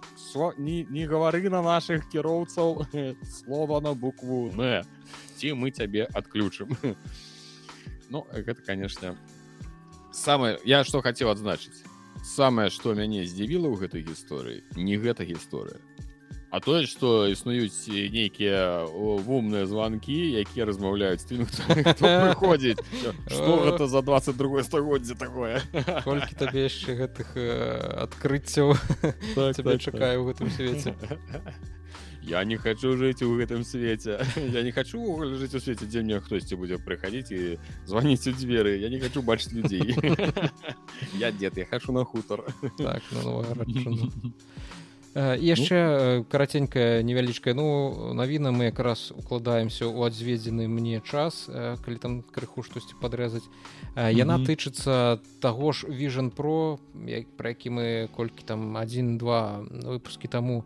[0.58, 2.86] не, не гавары на наших кіроўцаў
[3.24, 4.84] слова на букву не
[5.38, 6.78] ці мы цябе отключым
[8.10, 9.18] ну гэта конечно
[10.12, 11.84] самое я что хотел адзначыць
[12.24, 15.80] самое что мяне здзівіла ў гэтай гісторыі не гэта гісторыя
[16.56, 18.88] А тое што існуюць нейкія
[19.28, 21.44] вумныя званкі якія размаўляюць тым
[22.40, 22.80] ходзіць
[23.28, 25.60] что гэта за 22 стагоддзе такое?
[26.08, 27.36] Колькі табе яшчэ гэтых
[28.08, 28.72] адкрыццяў
[29.36, 30.24] так, так, чакаю так.
[30.24, 30.96] у гэтым свеце
[32.24, 35.04] я не хочу жыць у гэтым свеце я не хочу
[35.36, 39.20] жыць у свеце дзе мне хтосьці будзе прыходить і звоніць у дзверы я не хочу
[39.20, 39.92] бачыць людзей
[41.20, 42.48] я дед я хочу на хутар
[42.80, 43.44] так, ну,
[45.16, 52.64] яшчэ караценькая невялічкая ну навіна мы якраз укладаемся ў адзведзены мне час калі там крыху
[52.68, 53.48] штосьці падрэзаць
[53.96, 56.80] яна тычыцца таго ж vision про
[57.40, 60.66] пра які мы колькі там один-два выпускі таму у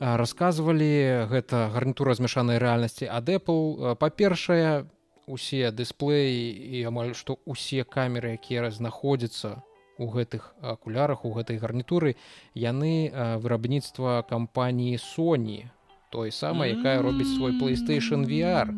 [0.00, 3.96] рассказывалі гэта гарнітура змяшанай рэальнасці ад Apple.
[3.96, 4.86] Па-першае
[5.26, 12.16] усе дысплеі і амаль што усе камеры якія знаходзяцца у гэтых акулярах у гэтай гарнітуры
[12.52, 13.08] яны
[13.40, 15.72] вырабніцтва кампаніі Sony
[16.12, 18.70] той самай якая робіць свой PlayStation VR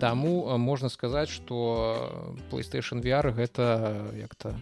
[0.00, 1.56] Таму можна сказаць што
[2.50, 4.56] PlayStation VR гэта як-то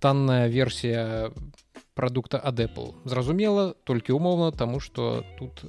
[0.00, 1.30] танная версія
[1.94, 2.94] прадукта ад Apple.
[3.04, 5.62] Зразумела толькі умоўна таму что тут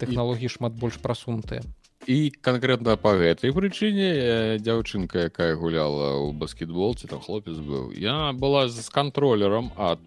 [0.00, 1.60] тэхналогіі шмат больш прасунутыя
[2.06, 8.32] і конкретно по гэтай прычыне дзяўчынка якая гуляла ў баскетбол ці там хлопец быў я
[8.32, 10.02] была з контроллером ад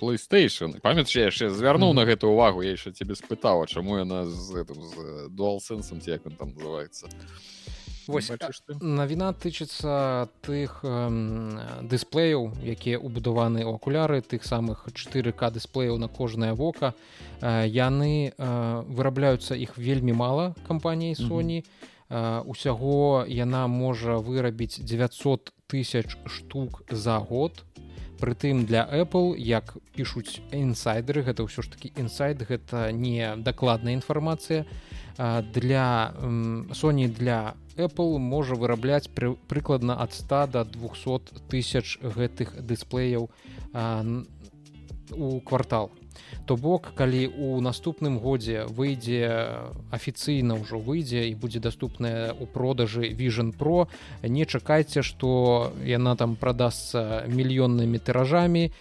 [0.00, 2.00] playstation памяць яшчэ звярнуў mm -hmm.
[2.00, 4.94] на гэту увагу я яшчэ тебе спытала чаму яна з гэтым з
[5.30, 7.08] дуалсэнсом ці як он там называется
[8.06, 8.30] Вось,
[8.80, 10.90] навіна тычыцца тых э,
[11.86, 16.94] дысплеяў якія убудаваны ў акуляры тых самых 4к дысплеяў на кожнае вока.
[17.40, 18.32] Э, яны э,
[18.88, 21.62] вырабляюцца іх вельмі мала кампаніі Sony.
[21.62, 21.90] Mm -hmm.
[22.44, 27.64] усяго яна можа вырабіць 900 тысяч штук за год.
[28.20, 34.64] Прытым для Apple як пішуць інсайдеры гэта ўсё ж такі інсайд гэта не дакладная інфармацыя
[35.18, 36.14] для
[36.72, 43.30] Sony для Apple можа вырабляць пры, прыкладна ад 100 до 200 тысяч гэтых дысплеяў
[45.12, 45.90] у квартал.
[46.46, 53.08] То бок, калі у наступным годзе выйдзе афіцыйна ўжо выйдзе і будзе даступная ў продажы
[53.12, 53.88] Vision Pro,
[54.22, 58.72] не чакайце, што яна там прадасца мільённымі тыражамі,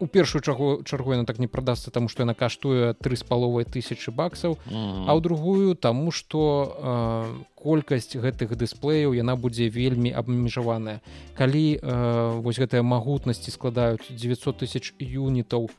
[0.00, 3.64] у першую чагу чаргу яна так не прадасца таму што яна каштуе тры з паловай
[3.64, 5.04] тысячи баксаў mm -hmm.
[5.08, 11.00] а ў другую таму што э, колькасць гэтых дысплеяў яна будзе вельмі абмежаваная
[11.36, 15.70] калі э, вось гэтыя магутнасці складаюць 900 тысяч юнітаў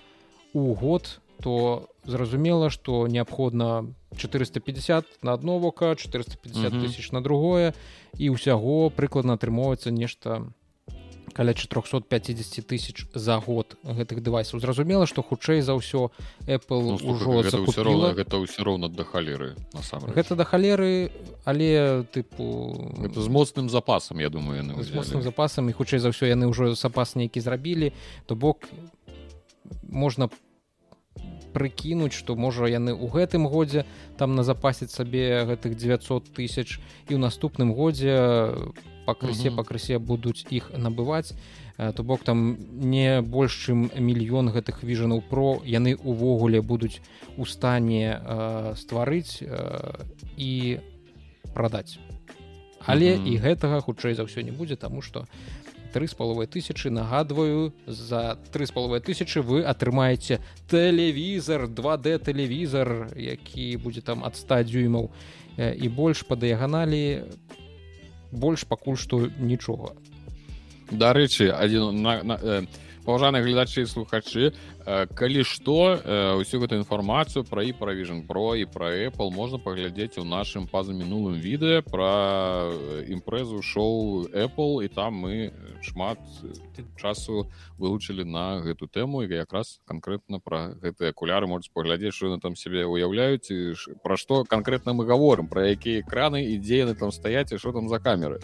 [0.53, 3.85] у год то зразумела што неабходна
[4.17, 7.13] 450 на одно вока 450 тысяч mm -hmm.
[7.13, 7.73] на другое
[8.17, 10.45] і ўсяго прыкладна атрымоўваецца нешта
[11.33, 16.11] каля 450 тысяч за год гэтых девайсаў зразумела что хутчэй за ўсё
[16.47, 19.55] Apple ну, ўжо гэта ўсё роўна гэта ўсё роўна да халеры
[20.15, 21.11] гэта да халеры
[21.45, 26.27] але тыпу это з моцным запасам я думаю з моцным запасам і хутчэй за ўсё
[26.27, 27.93] яны ўжо запас нейкі зрабілі
[28.27, 28.67] то бок
[29.87, 30.29] можна
[31.53, 33.83] прыкінуць што можа яны ў гэтым годзе
[34.17, 36.79] там на запасіць сабе гэтых 900 тысяч
[37.11, 38.55] і ў наступным годзе
[39.05, 41.33] по пакрысе пакрысе будуць іх набываць.
[41.77, 47.01] То бок там не больш чым мільён гэтых віжанаў про яны увогуле будуць
[47.37, 50.05] у стане э, стварыць э,
[50.37, 50.77] і
[51.53, 51.97] прадаць.
[52.85, 53.27] Але mm -hmm.
[53.33, 55.25] і гэтага хутчэй за ўсё не будзе таму што
[55.93, 63.11] три з паловай тысячи нагадваю за три з паловай тысячи вы атрымаеце тэлевізор 2d тэлевізор
[63.17, 65.11] які будзе там ад 100 дюймаў
[65.57, 67.23] і больш па дыяганалі
[68.31, 69.93] больш пакуль што нічога.
[70.91, 72.61] Дарэчы адзін на, на, э,
[73.05, 75.97] паважаныя гледачы слухачы э, калі што
[76.41, 80.67] ўсю гэту інфармацыю пра і пра vision про і пра apple можна паглядзець у нашым
[80.67, 82.71] паза мінулым відэа пра
[83.09, 86.17] імпрэзу шоу apple і там мы шмат
[86.97, 92.39] часу вылучылі на гэту тэму і якраз канкрэтна пра гэтыя акуляры можуць паглядзець що на
[92.39, 93.49] там сябе уяўляюць
[94.03, 97.71] пра што канкрэтна мы гаворым пра якія экраны і дзе яны там стаяць і що
[97.71, 98.39] там за камеры.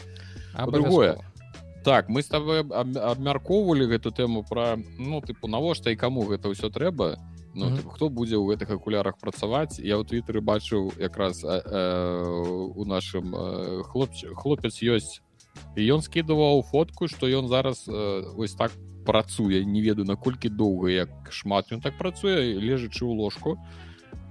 [0.54, 1.18] А другое
[1.84, 6.70] так мы с тобой абмяркоўвалі гэту тэму про ну тыпу навошта і каму гэта ўсё
[6.70, 7.18] трэба
[7.54, 7.78] ну, mm -hmm.
[7.78, 12.86] тыпу, хто будзе ў гэтых акулярах працаваць я ў твиттеры бачыў якраз э, э, у
[12.86, 15.22] нашым э, хлопч хлопец ёсць
[15.76, 18.72] і ён скідываў фотку што ён зараз э, вось так
[19.08, 19.64] працуе.
[19.64, 23.56] Не ведаю наколькі доўга як шмат ён так працуе лежачы ў ложку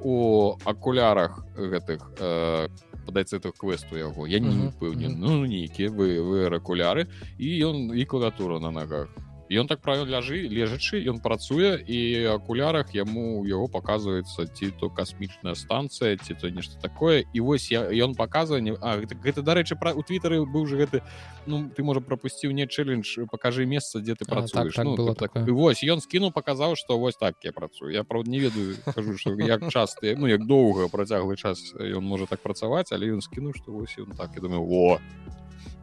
[0.01, 2.69] у акулярах гэтых э,
[3.07, 4.27] падаецца это квесту яго.
[4.27, 7.07] Я не пэўнен ну нейкі вы вы ракуляры.
[7.39, 9.09] І ён і клавіатура на ногах
[9.51, 11.99] ён так правіл ляжы лежачы ён працуе і
[12.35, 17.25] акулярах яму яго показывается ці то касмічная станцыя ці то нешта такое.
[17.33, 20.77] І вось я ён показывае не а, гэта, гэта дарэчы пра у твиттары быў же
[20.77, 21.03] гэты
[21.47, 25.31] ну ты можа пропусціў не челлендж покажи месца дзе ты працуеш так, так, ну, так,
[25.47, 27.93] вось ён скінуў показаў что вось так я працую.
[27.93, 32.27] Я правда не ведаю кажу что як часто ну як доўга працяглы час ён можа
[32.27, 34.35] так працаваць але ён скінуў что вось ён так.
[34.35, 34.99] Я думаю о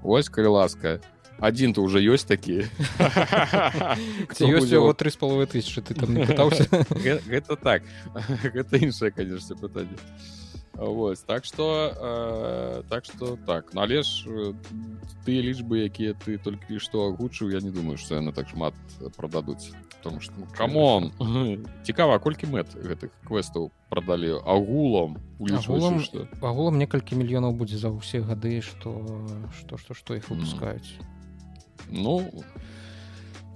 [0.04, 1.00] ось калі ласка
[1.40, 2.70] один то уже ёсць такі
[4.40, 6.68] ёсць яго три з паловы тысячи ты там не пытаўся
[7.28, 7.84] гэта так.
[8.54, 9.98] Гэта іншае конечно пытанне
[10.74, 13.74] Вось так что э, так что так.
[13.74, 14.56] Належ ну,
[15.24, 18.74] ты лічбы якія ты толькі што агучыў я не думаю что яны так шмат
[19.16, 21.12] продадуць потому что ну, камон!
[21.86, 25.22] Цікава колькі мэт гэтых квестаў продалі агулам
[26.42, 28.98] агулам некалькі мільёнаў будзе за ўсе гады что
[29.54, 31.13] что что что іх выпускаюць mm.
[31.90, 32.32] Ну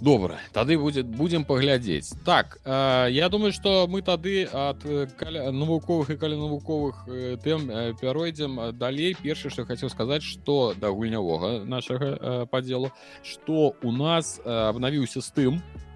[0.01, 2.13] добра тады будет будем паглядзець.
[2.25, 4.83] Так э, я думаю что мы тады ад
[5.17, 9.15] каля навуковых і каля навуковых э, тэм э, пяройдзем далей.
[9.21, 12.91] Першае что хацеў сказаць что да гульнявога нашага э, падзелу
[13.23, 15.86] что у нас э, абнавіўся з тым Э,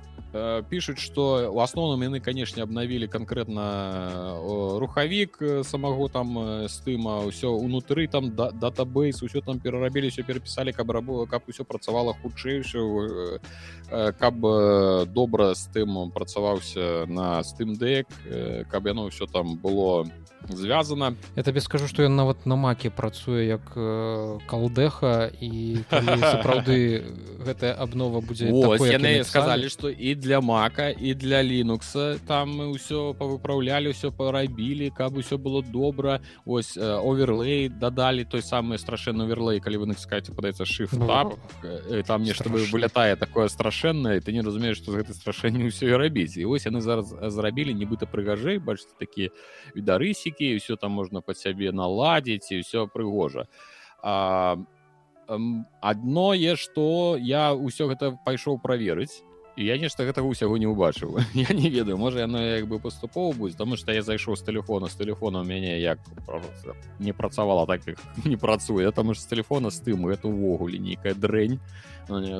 [0.70, 7.52] пишут что в основном яны конечно обновили конкретно э, рухавік э, самого там стыма ўсё
[7.52, 13.40] унутры там датабейс усё там перарабілі все перапісалі каб рабо каб усё працавала хутчэй ўсё
[13.92, 14.36] каб
[15.12, 18.08] добра з тым працаваўся на стым дек
[18.72, 20.08] каб яно ўсё там было
[20.50, 27.06] звязана я табе скажу что ён нават на маке працуе як э, калдэха і сапраўды
[27.46, 33.14] гэтая абнова будзе яны сказалі что і для мака і для лінукса там мы ўсё
[33.14, 39.86] павыпраўлялі ўсё парабілі каб усё было добра ось оверлей дадалі той самы страшэнны оверлей калі
[39.86, 40.92] вы наскаце падаецца шиф
[42.08, 46.38] там нешта вылятае такое страшэннае ты не разумееш што з гэтай страшэнне ўсё і рабіць
[46.38, 49.30] і вось яны зараз зрабілі нібыта прыгажэй бачыце такія
[49.76, 53.48] відарысі мультики все там можно под сябе наладить и все прыгожа
[55.82, 59.24] одно е что я ўсё гэта пайшоў праверыць
[59.58, 61.20] я нешта гэтага ўсяго не ўбачыў.
[61.36, 64.88] Я не ведаю можа яно як бы паступова будзе тому что я зайшоў з телефона
[64.88, 66.00] з телефона у мяне як
[67.00, 71.14] не працавала так як не працуе там ж з телефона з тым это увогуле нейкая
[71.14, 71.60] дрэнь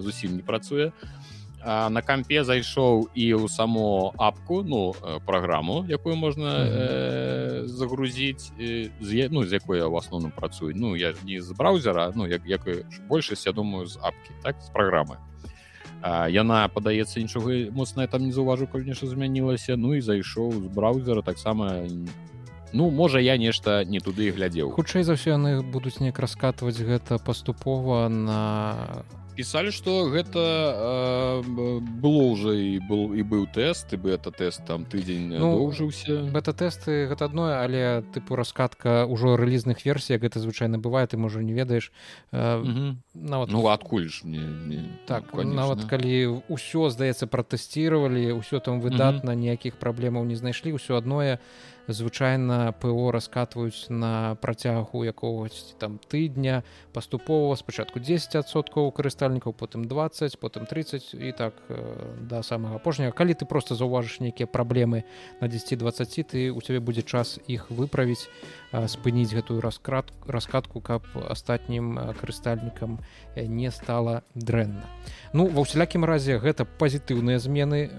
[0.02, 0.92] зусім не працуе.
[0.92, 4.94] а а, на кампе зайшоў і ў само апку ну
[5.26, 8.52] праграму якую можна э, загрузіць
[9.00, 12.42] з ну з якой я в асноўным працую ну я не з браузера ну як
[12.46, 12.62] як
[13.08, 15.18] большасць я думаю з апкі так з праграмы
[16.30, 19.78] яна падаецца нічога моцна там не заўважу нешта змянілася.
[19.78, 21.86] Ну і зайшоў з браузера таксама
[22.74, 24.72] ну можа я нешта не туды глядзеў.
[24.74, 29.06] Хутчэй за ўсё яны будуць неяк раскатваць гэта паступова на
[29.36, 33.98] пісалі что гэта э, было уже і был і быў тест і
[34.38, 40.40] тест там тыдзень ну, доўжыўся бета-тесты гэта адно але тыпу раскатка ўжо рэлізных версій гэта
[40.40, 41.92] звычайна бывае ты можа не ведаеш
[42.32, 45.00] э, нават ну адкуль ж мне, мне?
[45.08, 50.98] Так ну, нават калі ўсё здаецца пратэсціравалі ўсё там выдатна ніякіх праблемаў не знайшлі ўсё
[50.98, 56.64] адное то звычайна ПО раскатваюць на працягу якогось там тыдня
[56.94, 61.78] паступова спачатку 10соткаў карыстальнікаў потым 20 потым 30 і так э,
[62.22, 63.12] да самага апошняга.
[63.12, 65.04] Калі ты просто заўважыш нейкія праблемы
[65.42, 68.30] на 10-20 ты у цябе будзе час іх выправіць
[68.72, 73.00] спыніць гэтую раскрат раскатку каб астатнім карыстальнікам
[73.36, 74.88] не стала дрэнна.
[75.34, 77.92] Ну ва ўсялякім разе гэта пазітыўныя змены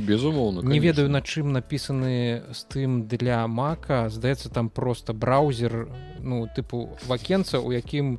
[0.00, 4.08] безумоўна не ведаю на чым напісаны з тым для мака.
[4.08, 5.88] Здаецца там просто браузер
[6.20, 8.18] ну тыпу вакенца у якім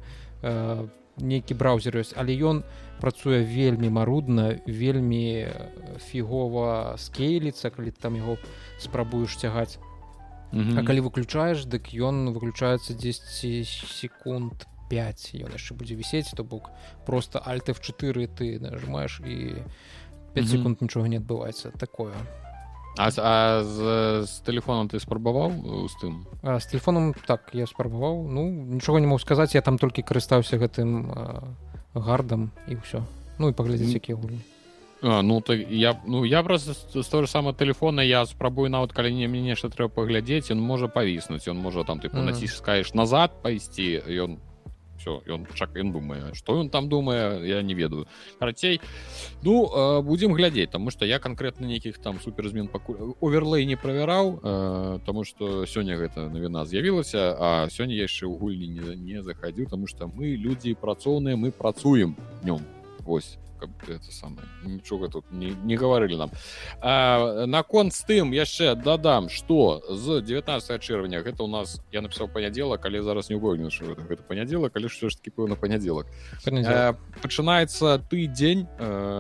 [1.18, 2.14] нейкі браузер ёсць.
[2.14, 2.62] Але ён
[3.02, 5.48] працуе вельмі марудна вельмі
[6.12, 8.38] фігова скейліцца калі там яго
[8.80, 9.82] спрабуеш цягаць
[10.56, 16.72] А калі выключаеш дык ён выключаецца 10 секунд 5 ён яшчэ будзе вісець то бок
[17.06, 19.60] просто альты в 4 ты нажимаешь і
[20.34, 21.76] 5 секунд нічога не адбываецца.
[21.76, 22.16] Такое.
[22.98, 23.78] А, а з,
[24.24, 25.52] з телефоном ты спрабаваў
[25.92, 26.24] з тым?
[26.44, 28.24] А, з телефоном так я спрабаваў.
[28.24, 31.12] Ну нічога не мог сказаць я там толькі карыстаўся гэтым
[31.92, 33.04] гардам і ўсё.
[33.40, 34.55] Ну і паглядзець якія гульні
[35.08, 38.92] А, ну так я ну я просто з того ж сама телефона я спрабую нават
[38.92, 42.26] калі не мне нешта трэба паглядзець ён можа павіснуць ён можа там ты -hmm.
[42.26, 44.38] націскаеш назад пайсці ён
[44.98, 48.08] все ён чак ён думае что ён там думае я не ведаю.
[48.40, 48.82] Карацей
[49.44, 54.40] ну э, будем глядзець тому что я конкретно нейкіх там суперзмен пакуль оверлей не правяраў
[54.44, 59.70] э, тому что сёння гэта навіна з'явілася а сёння яшчэ ў гульні не, не захадзіў
[59.70, 62.62] тому что мы людзі працоўныя мы працуем днём
[63.06, 66.32] восьось каб это самое нічога тут не, не гаварылі нам.
[67.48, 72.86] Наконт з тым яшчэ дадам что з 19 чэрвеня гэта у нас я напісаў панядзелак
[72.86, 76.08] але зараз не ўгодню гэта, гэта панядзелак але що ж таки пэўна панядзелак
[77.22, 78.68] пачынаецца тыдзень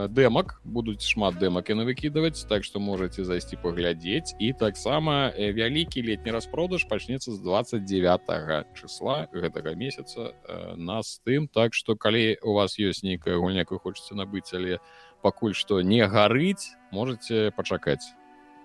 [0.09, 6.31] дэмак будуць шмат дэмак яны выкідаваць так что можете зайсці паглядзець і таксама вялікі летні
[6.31, 10.33] распродаж пачнецца з 29 числа гэтага месяца
[10.75, 14.81] нас тым так что калі у вас ёсць нейкая гульня вы хочаце набыць але
[15.21, 18.13] пакуль што не гарыць можете пачакаць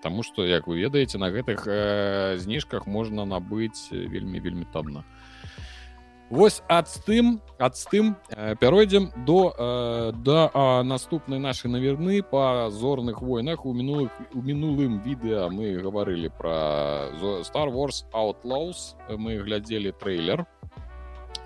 [0.01, 5.05] Таму что як вы ведаеце на гэтых э, зніжках можна набыць вельмі вельмі танна.
[6.31, 12.71] Вось ад тым ад тым э, пяройдзем до э, да э, наступнай нашай наверны па
[12.71, 13.65] зорных войнах.
[13.65, 17.11] У мінулых у мінулым відэа мы гаварылі пра
[17.43, 18.95] star wars outlaws.
[19.09, 20.47] Мы глядзелі трейлер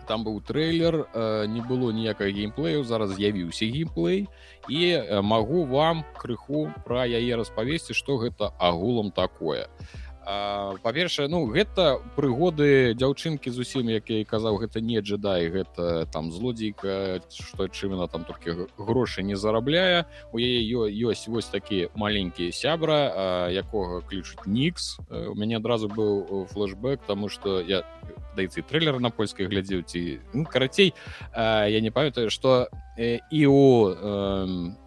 [0.08, 4.28] там быў трейлер э, не было ніякага геймплею зараз з'явіўся геймплей
[4.70, 9.68] і э, магу вам крыху пра яе распавесці што гэта агулам такое
[10.26, 17.22] па-першае ну гэта прыгоды дзяўчынкі зусім як я казаў гэта не джедай гэта там злодзейка
[17.30, 20.06] што чымна там толькі грошы не зарабляе.
[20.34, 24.98] У яе ёсць вось такі маленькі сябра якога ключыць нікс.
[25.10, 27.86] У мяне адразу быў флешбэк тому что я
[28.36, 30.94] даецца трейлер на польскай глядзеў ці ну, карацей
[31.36, 32.68] я не памятаю что
[32.98, 33.94] і у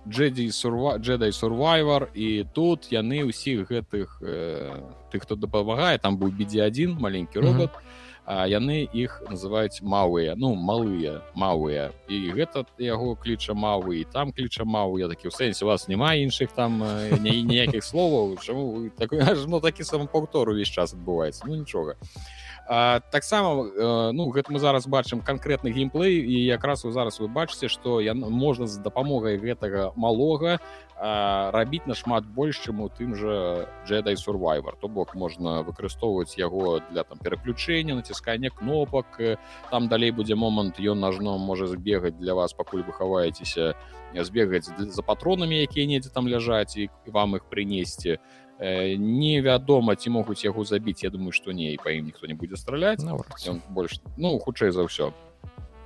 [0.09, 4.80] джедзі сурва джедай сурвайвар і тут яны ўсіх гэтых э,
[5.11, 7.98] тых хто дапамагае там быў бідзе один маленькі робот mm -hmm.
[8.30, 14.36] А яны іх называюць маўыя ну малыя маўыя і гэта яго кліча мавы і там
[14.36, 16.76] кліча маву я такі ў сэнсе у вас няма іншых там
[17.24, 19.16] ніякіх словаў чаму так,
[19.48, 21.96] ну, такі самапаўтор увесь час адбываецца ну нічога
[22.69, 27.69] таксама э, ну гэта мы зараз бачым канкрэтны геймплей і якраз вы зараз вы бачыце
[27.69, 30.61] што я можна з дапамогай гэтага малога
[31.01, 37.05] рабіць нашмат больш чым у тым жа джедай сурвайвер то бок можна выкарыстоўваць яго для
[37.09, 39.16] там пераключэння націскання кнопак
[39.71, 43.81] там далей будзе момант ён нажно можа збегаць для вас пакуль вы хаваецеся
[44.12, 48.21] збегаць за патронамі якія недзе там ляжаць і вам іх прынесці.
[48.21, 51.04] Э, невядома ці могуць яго забіць.
[51.04, 53.02] Я думаю што не і па ім ніхто не будзе страляць.
[53.70, 55.12] Больш ну хутчэй за ўсё.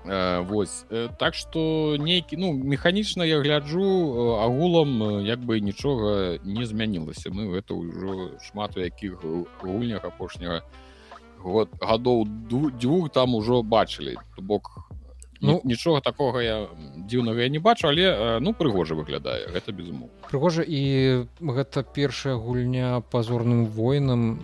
[0.04, 0.84] Э, Вось.
[0.90, 7.30] Э, так што нейкі ну механічна я гляджу агулам як бы нічога не змянілася.
[7.30, 9.22] Мы гэта ўжо шмат у якіх
[9.62, 10.62] гульнях апошняга
[11.42, 14.16] год гадоў дзвюх там ужо бачылі.
[14.36, 14.91] То бок
[15.42, 16.56] ну нічога такога я
[16.96, 23.02] дзіўнага я не бачу але ну прыгожа выглядае гэта безумоў прыгожа і гэта першая гульня
[23.10, 24.38] пазорным воінам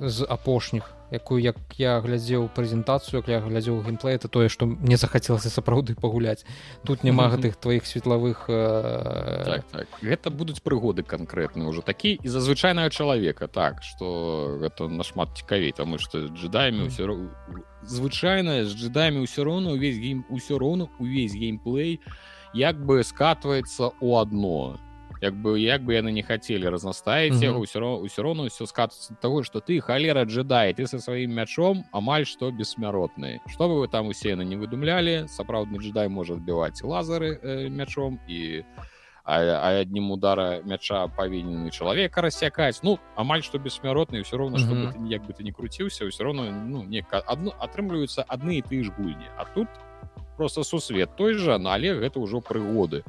[0.00, 4.96] з апошніх якую як я глядзеў прэзентацыю як я глядзеў геймплей это тое што мне
[4.96, 6.44] захацелася сапраўды пагуляць.
[6.84, 9.42] Тут няма гэтых тваіх светлавых э...
[9.44, 9.86] так, так.
[10.00, 11.84] гэта будуць прыгоды канкрэтны ўжо.
[11.84, 17.28] Такі і зазвычайнага чалавека так што гэта нашмат цікавей таму што джедамі ўсё
[17.84, 22.00] звычайна з джедамі ўсё роўна увесь гейм усё роўна увесь геймплей
[22.54, 24.91] як бы скатваецца у одно то
[25.22, 29.14] як бы як бы яны не хацелі разнастаіць яго ўсё роўно ўсё роўно ўсё скатцца
[29.22, 33.86] таго што ты халера джедай ты со сваім мячом амаль што бессмяротны што бы вы
[33.86, 38.66] там усе яны не выдумлялі сапраўдны джедай можа адбіваць лазары э, мячом і
[39.22, 44.74] аднім удара мяча павінен чалавека рассякаць ну амаль што бессмяротны ўсё роўна што
[45.06, 48.90] як бы ты не круціўся ўсё роўно ну не адно атрымліваюцца адны і ты ж
[48.98, 49.70] гульні а тут
[50.36, 53.06] просто сусвет той жа але гэта ўжо прыгоды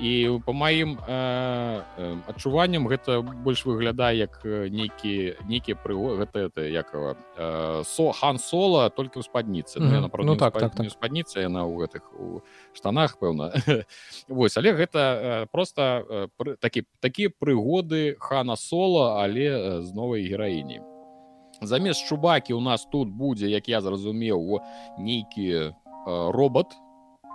[0.00, 6.62] і по маім э, э, адчуванням гэта больш выглядае як нейкі нейкія прыго гэта это
[6.62, 10.10] якова э, со хан сола только ў спадніцы mm -hmm.
[10.18, 10.90] ну, ну, так, так, так.
[10.90, 12.42] спадніца яна ў гэтых у
[12.72, 13.50] штанах пэўна
[14.28, 20.28] вось але гэта э, просто э, пры, такі такія прыгоды хана сола але з новай
[20.28, 20.80] гераіні
[21.62, 24.60] замест чубакі у нас тут будзе як я зразумеў
[24.98, 25.72] нейкі э,
[26.06, 26.87] робот то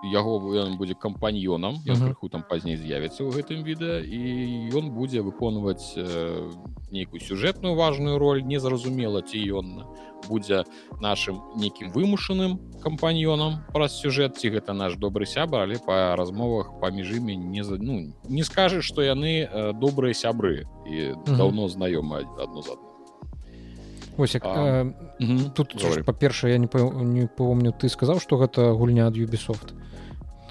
[0.04, 4.20] яго ён будзе кампаньёнам ён крыху там пазней з'явіцца ў гэтым відэа і
[4.76, 6.52] ён будзе выконваць э,
[6.92, 9.88] нейкую сюжэтную важную роль незразумела ці ён
[10.28, 10.64] будзе
[11.00, 17.24] нашим нейкім вымушаным кампаньёнам праз сюжэт ці гэта наш добры сябар але па размовах паміж
[17.24, 22.62] імі не за ну не скажаш што яны э, добрыя сябры і даўно знаёмы адно
[22.62, 22.92] з адно
[24.16, 25.74] Вось, як, а, э, тут
[26.06, 26.70] па-першае я не
[27.04, 29.74] не помню ты сказаў што гэта гульня ад Юбісофт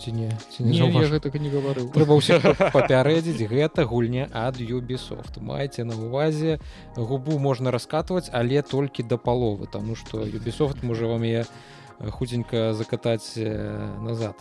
[0.03, 1.90] ці не ці не, не гэтага не гаварыў.
[1.94, 2.42] Трэба ўсё
[2.74, 6.59] папярэдзіць гэта гульня ад юбісофт маеце на увазе
[6.96, 11.46] губу можна раскатваць але толькі да паловы таму што юбісофт можа вам я
[12.11, 13.36] худзенька закатаць
[14.03, 14.34] назад.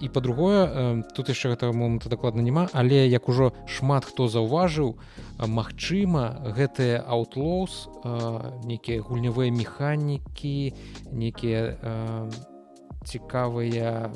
[0.00, 5.00] І по-другое тут яшчэ гэтага моманта дакладна няма але як ужо шмат хто заўважыў
[5.36, 7.88] Магчыма гэтыя аутлоус
[8.64, 10.72] нейкія гульнявыя механікі
[11.12, 11.76] некія
[13.04, 14.10] цікавыя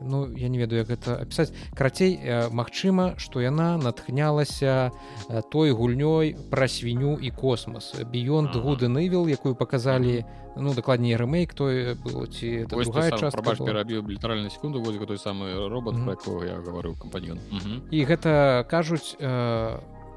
[0.00, 2.18] ну я не ведаю як гэта апісаць карацей
[2.50, 4.90] Мачыма што яна натхнялася
[5.50, 7.94] той гульнёй пра свінню і космас.
[7.94, 10.24] Б'ён гуды нывел якую показалі
[10.56, 15.94] ну дакладней рэмейк той было ці другая част перабіў літаральна секунду вось той самы робот
[15.94, 16.46] mm -hmm.
[16.46, 17.38] я гаварыў кампаньён.
[17.50, 17.80] Mm -hmm.
[17.90, 19.16] і гэта кажуць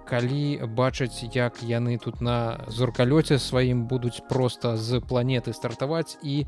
[0.08, 6.46] калі бачаць як яны тут на зоркалёце сваім будуць проста з планеты стартаваць і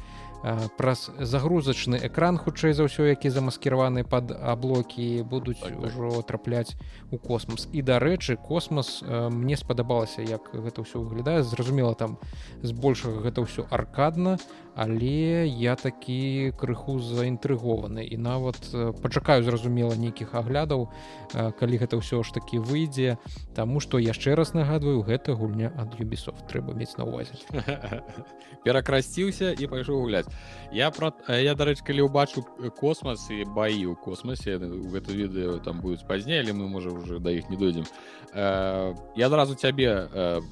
[0.77, 6.25] праз загрузачны экран хутчэй за ўсё які замаскіраваны под аблокі будуць так, так.
[6.27, 6.75] трапляць
[7.11, 12.17] у космос і дарэчы космос мне спадабалася як гэта ўсё выглядае зразумела там
[12.63, 14.39] збольшага гэта ўсё аркадна
[14.75, 18.05] але я такі крыху заінтрыгованы.
[18.05, 18.57] І нават
[19.01, 20.89] пачакаю зразумела нейкіх аглядаў
[21.33, 23.17] калі гэта ўсё ж таки выйдзе.
[23.55, 27.35] Таму што яшчэ раз нагадваю гэта гульня ад юбісов трэба мець на увазе
[28.63, 30.27] перакрасціўся і пайшоў гуляць.
[30.71, 32.43] Я про я дарэч калі ўбачу
[32.79, 37.31] космас і баі ў космосе гэта відэо там будуць пазней але мы можа уже да
[37.31, 37.85] іх не дойдзем.
[38.33, 40.07] Я адразу цябе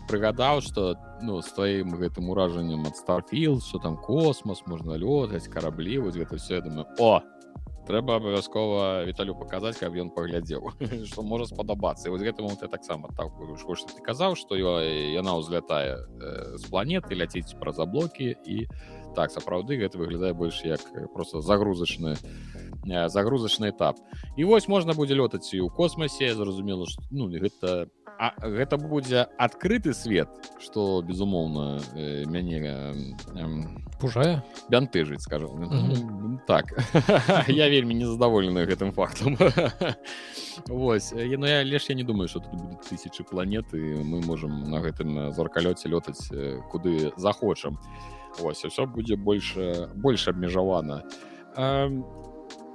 [0.08, 5.98] прыгадаў что ну с тваім гэтым уражаннем ад старфіл что там космос можна лётаць караблі
[6.06, 7.22] вось гэта все думаю о
[7.88, 10.72] трэба абавязкова віталю паказаць каб ён паглядзеў
[11.10, 16.58] что можа спадабацца вось гэтаму ты таксама так что ты казаў что яна ўзлятае э,
[16.58, 18.68] з планеты ляціць праз аблокі і
[19.16, 20.82] так сапраўды гэта выглядае больш як
[21.14, 22.18] просто загрузачны
[22.88, 23.98] загрузачны этап.
[24.38, 27.90] І вось можна будзе лётаць і ў космосе зразумела што ну гэта
[28.20, 32.94] а гэта будзе адкрыты свет что безумоўна э, мяне э,
[34.00, 36.40] пужае бянтыжыць скажу mm -hmm.
[36.48, 36.66] так.
[37.48, 39.38] Я вельмі незадаволены гэтым фактам
[40.68, 44.64] Вось я ну я лишь я не думаю что тут будут тысячи планеты мы можем
[44.64, 46.32] на гэтым зоркалёце лётаць
[46.72, 51.04] куды захочам і Вось, все будзе больше больше абмежавана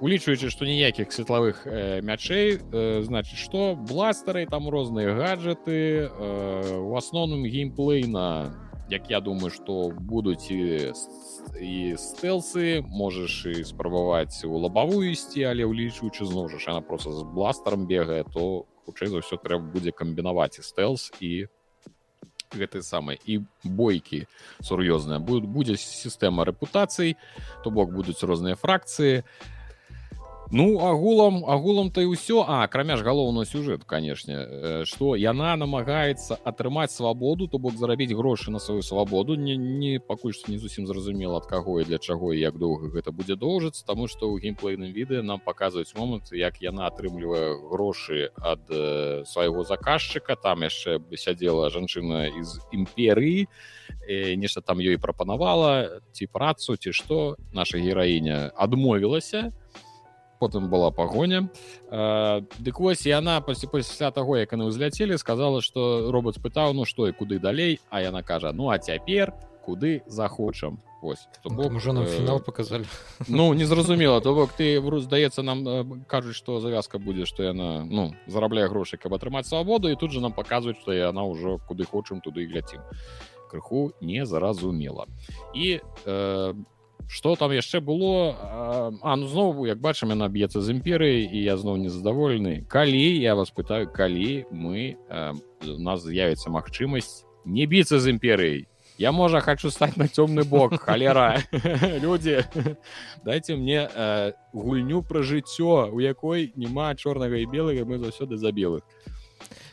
[0.03, 6.91] улічваючы што ніякіх светлавых э, мячэй э, значит что бластары там розныя гаджеты э, у
[6.99, 8.51] асноўным геймплейна
[8.91, 10.91] як я думаю что будуць і
[11.55, 17.87] і стэлсы можаш і спрабаваць у лабавую ісці але ўлічваючы зноўжаш она просто з бластаром
[17.87, 21.47] бегае то хутчэй за ўсё трэба будзе камбінаваць і стэлс і
[22.53, 24.27] гэтай самай і бойкі
[24.61, 25.23] сур'ёзныя.
[25.25, 27.17] Будуць будзе сістэма рэпутацый
[27.65, 29.25] то бок будуць розныя фракцыі
[30.55, 36.37] Ну агулам агулам то і ўсё а акрамя ж галоўны сюжэт канешне што яна намагаецца
[36.45, 40.85] атрымаць свабоду то бок зарабіць грошы на сваю свабоду не не пакуль што не зусім
[40.85, 44.45] зразумела ад каго і для чаго і як доўга гэта будзе доўжыцца таму што ў
[44.45, 50.37] геймплейным відэа нам паказваюць момант як яна атрымлівае грошы ад э, свайго заказчыка.
[50.37, 53.49] Там яшчэ бы сядзела жанчына з імперыі
[54.37, 57.41] нешта там ёй прапанавала ці працу ці што.
[57.57, 59.49] Наша гераіня адмовілася.
[59.49, 59.92] то
[60.42, 61.50] потым была пагоня
[61.90, 67.08] дык вось яна пасля пасля таго як яны ўзляцелі сказала что робот спытаў ну што
[67.08, 69.34] і куды далей а яна кажа ну а цяпер
[69.66, 72.86] куды захочам ось бок уже нам фінал показалі
[73.28, 78.68] ну незразумела то бок ты здаецца нам кажуць что завязка будзе что яна ну зарабляе
[78.68, 82.44] грошы каб атрымаць свабоду і тут же нам паказваюць что яна ўжо куды хочам туды
[82.44, 82.82] і гляцім
[83.50, 85.08] крыху незаразумела
[85.56, 86.54] і э,
[87.09, 88.37] что там яшчэ было?
[89.03, 92.65] А ну зноў як бачым яна б'ецца з імперыяй і я зноў незадаволены.
[92.69, 95.33] Калі я вас пытаю калі мы а,
[95.65, 98.67] у нас з'явіцца магчымасць не біцца з імперыяй?
[98.99, 101.43] Я можа хочу стаць на цёмны бок халера
[102.05, 102.45] людзі
[103.25, 108.53] дайте мне а, гульню пра жыццё у якой няма чорнага і белага мы заўсёды за
[108.53, 108.83] белых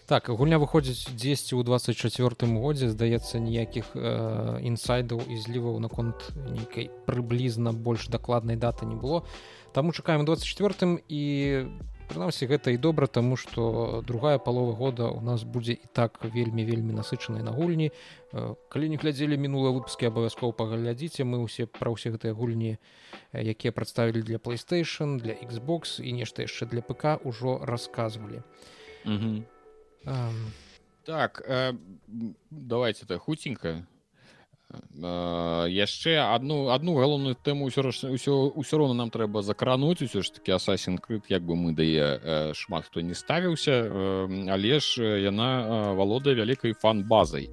[0.09, 2.89] так гульня выходзіць дзесьці ў 24 годзе.
[2.89, 9.21] Здаецца ніякіх э, інсайдаў і зліваў наконт нейкай прыблізна больш дакладнай даты не было.
[9.69, 11.21] Таму чакаем 24 і
[12.09, 16.65] прынамсі гэта і добра таму што другая палова года у нас будзе і так вельмі
[16.65, 17.93] вельмі насычанай на гульні.
[18.33, 21.21] Э, калі не глядзелі мінулыя выпускі абавязкова паглядзіце.
[21.21, 22.81] Мы ўсе пра ўсе гэтыя гульні
[23.29, 28.41] якія прадставілі для playstation для xbox і нешта яшчэ для ПК ўжо расказвалі.
[29.05, 29.58] Mm -hmm.
[31.05, 31.73] Так э,
[32.51, 33.87] давайте это хутенька
[34.69, 37.89] э, яшчэ одну одну галоўную тэму ўсё
[38.53, 42.53] ўсё роўна нам трэба закрануць усё ж таки асасін крыт як бы мы дае э,
[42.53, 47.49] шмат хто не ставіўся э, але ж яна э, валодае вялікай фан-базай.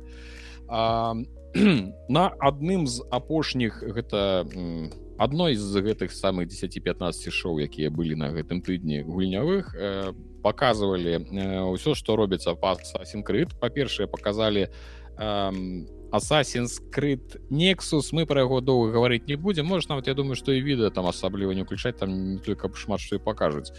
[2.09, 4.45] На адным з апошніх гэта
[5.19, 10.13] адной з гэтых самых 10-15 шоу якія былі на гэтым тыдні гульнявых э,
[10.43, 11.25] показывалі
[11.73, 14.69] ўсё э, што робіцца па сінкрыт па-першае показалі
[16.13, 19.67] асасінскрыт нексус мы пра яго доўга гаварыць не будзем.
[19.67, 23.01] Можна нават я думаю што і відэа там асабліва не ўключаць там не только шмат
[23.01, 23.73] што і пакажуць.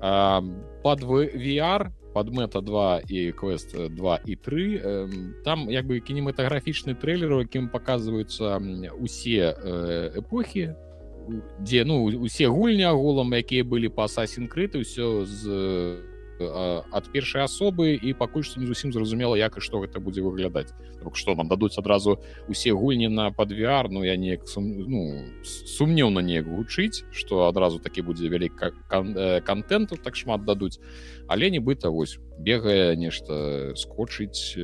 [0.00, 7.42] Под VR под мета 2 і квест 2 і 3 там як бы кінематаграфічны трейлер
[7.42, 8.62] якім показваюцца
[9.02, 9.50] усе
[10.14, 10.78] эпохі
[11.60, 15.40] дзе ну усе гульні агулам якія былі па асасінкрыты ўсё з
[16.40, 20.74] ад першай асобы і пакуль што не зусім зразумела як і што гэта будзе выглядаць
[21.14, 22.18] што нам дадуць адразу
[22.48, 28.02] усе гульні на падвяр Ну я неяк сум, ну, сумнеўна неяк гучыць што адразу такі
[28.02, 28.58] будзе вялік
[29.46, 30.80] контенту так шмат дадуць
[31.28, 34.58] але нібыта вось бегае нешта скочыць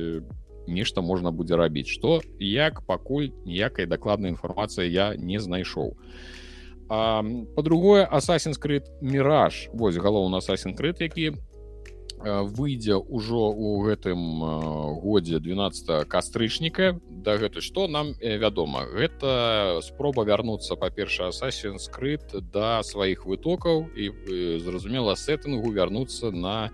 [0.67, 5.95] нешта можна будзе рабіць што як пакуль ніякай дакладнай інфармацыі я не знайшоў
[7.55, 11.31] по-другое асасінскрыт міраж вось галоўна асасінкрыт які
[12.21, 14.19] выйдзе ўжо ў гэтым
[15.01, 16.99] годзе 12 кастрычніка.
[17.09, 24.59] Да гэта што нам вядома гэта спроба вярнуцца па-перша асасін скрыт да сваіх вытокаў і
[24.61, 26.69] зразумела сеттынгу вярнуцца на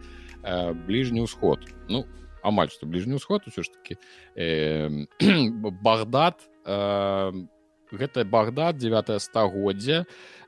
[0.87, 1.61] бліжні ўсход.
[1.87, 2.03] Ну
[2.43, 3.97] амаль што бліжні ўсход усё ж таки
[4.35, 4.89] э,
[5.83, 7.31] багдад э,
[7.91, 10.05] гэта багдад 9 стагоддзя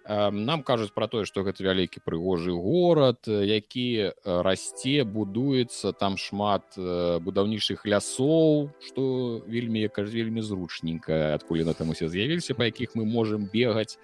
[0.10, 6.76] нам кажуць пра тое што гэта вялікі прыгожы горад які расце будуецца там шмат
[7.22, 9.02] будаўнічых лясоў што
[9.46, 14.02] вельмі кажа вельмі зручненька адкуль на там усе з'явіліся па якіх мы можемм бегаць.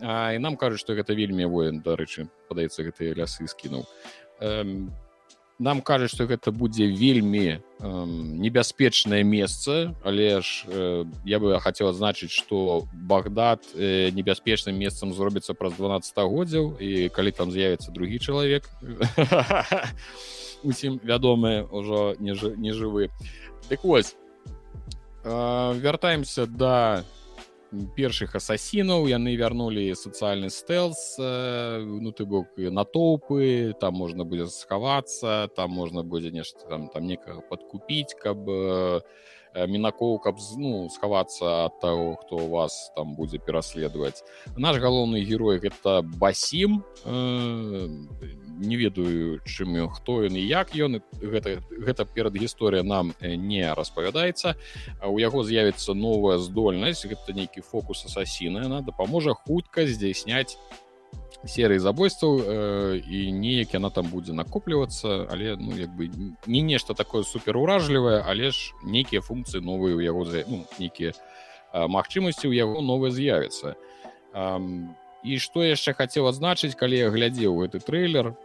[0.00, 3.84] І нам кажуць што гэта вельмі воен дарэчы падаецца гэтыя лясы скінуў
[5.60, 7.60] нам кажуць што гэта будзе вельмі э,
[8.40, 15.52] небяспечнае месца але ж э, я бы хацеў адзначыць што багдад э, небяспечным месцам зробіцца
[15.52, 18.72] праз 12годдзяў і калі там з'явіцца другі чалавек
[20.64, 23.12] усім вядомыя ўжо не жывы
[23.68, 24.16] так вось
[25.24, 27.04] э, вяртаемся да
[27.96, 35.70] першых асасінаў яны вярнулі сацыяльны стэлс ну ты бок натоўпы там можна будзе схавацца там
[35.70, 38.50] можна будзе нешта там там некага падкупіць каб
[39.54, 44.22] мінакоў каб ну схавацца ад таго хто вас там будзе пераследаваць.
[44.56, 46.84] Наш галоўны герой гэта басім.
[48.60, 51.00] Не ведаю чым хто ён і як ён.
[51.20, 54.54] Гэта гэта перад гісторыя нам не распавядаецца.
[55.04, 57.06] У яго з'явіцца новая здольнасць.
[57.06, 60.58] Гэта нейкі фокус асасіна яна дапаможа хутка здзяйсняць
[61.46, 66.10] серыі забойстваў э, і неяк яна там будзе накоплівацца але ну як бы
[66.46, 71.12] не нешта такое супер уражлівае але ж нейкія функцыі новыя у яго ну, нейкія
[71.72, 73.76] магчымасці ў яго новыя з'явіцца
[75.24, 78.36] і што яшчэ хацеў адзначыць калі я глядзеў гэты трейлер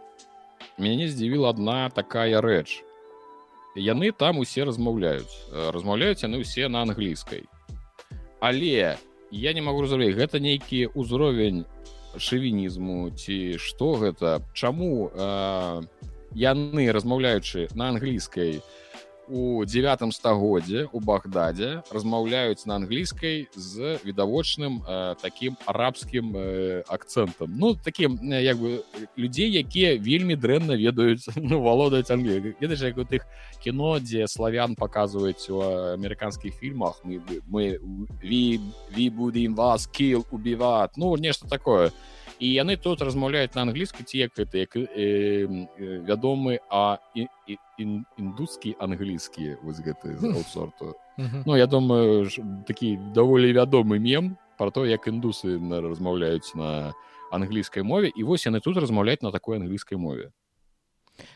[0.80, 2.80] мяне здзівіла одна такая рэч
[3.76, 7.44] яны там усе размаўляюць размаўляюць яны ўсе на англійскай
[8.40, 8.96] але
[9.30, 11.66] я не могу разумець гэта нейкі ўзровень
[12.18, 14.40] шавінізму ці што гэта?
[14.52, 15.82] Чаму э,
[16.34, 18.62] яны размаўляючы на англійскай у
[19.28, 27.50] у девятым стагоддзе у багдадзе размаўляюць на англійскай з відавочным э, таким арабскім э, акцэнтам.
[27.56, 28.84] Ну таким э, як бы
[29.16, 33.26] людзей якія вельмі дрэнна ведаюць ну, валодаюць англі як у тых
[33.62, 35.60] кіно дзе славян показваюць у
[35.96, 37.20] амерыканскіх фільмах мы
[37.50, 37.78] мы
[38.22, 38.60] ви,
[38.96, 41.90] ви будем вас кіл убіваць ну нешта такое
[42.38, 47.26] і яны тут размаўляюць на англійскай ці як гэта як э, э, вядомы а і,
[47.46, 47.58] і
[48.18, 50.16] індускі англійскі вось гэты
[50.52, 52.28] сорту Ну я думаю
[52.66, 56.94] такі даволі вядомы мем про то як індусы размаўляюць на
[57.30, 58.12] англійскай мове.
[58.16, 60.32] І вось яны тут размаўляць на такой англійскай мове.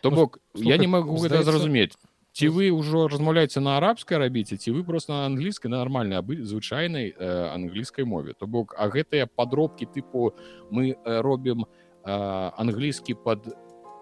[0.00, 1.96] То бок ну, я не могу гэта зразумець
[2.32, 7.10] ці вы ўжо размаўляеце на арабскай рабіце ці вы просто на англійскай нармальна абы звычайнай
[7.10, 8.34] э, англійскай мове.
[8.34, 10.34] То бок а гэтыя падробкі тыпу
[10.70, 12.10] мы э, робім э,
[12.56, 13.50] англійскі под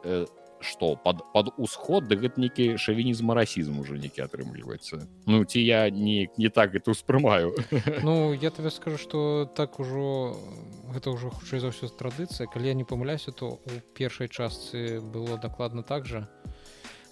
[0.04, 0.26] э,
[0.60, 0.96] что?
[0.96, 2.08] Под под усход?
[2.08, 5.08] Да гэта нейкі шавінізм расізм уже нейкі атрымліваецца.
[5.26, 7.54] Ну ці я не не так это успрымаю
[8.02, 10.36] ну я тебе скажу что так ужо
[10.92, 12.44] гэта ўжо хутчэй за ўсё традыцыя.
[12.44, 16.28] Калі я не памыляюся то у першай частцы было дакладна так же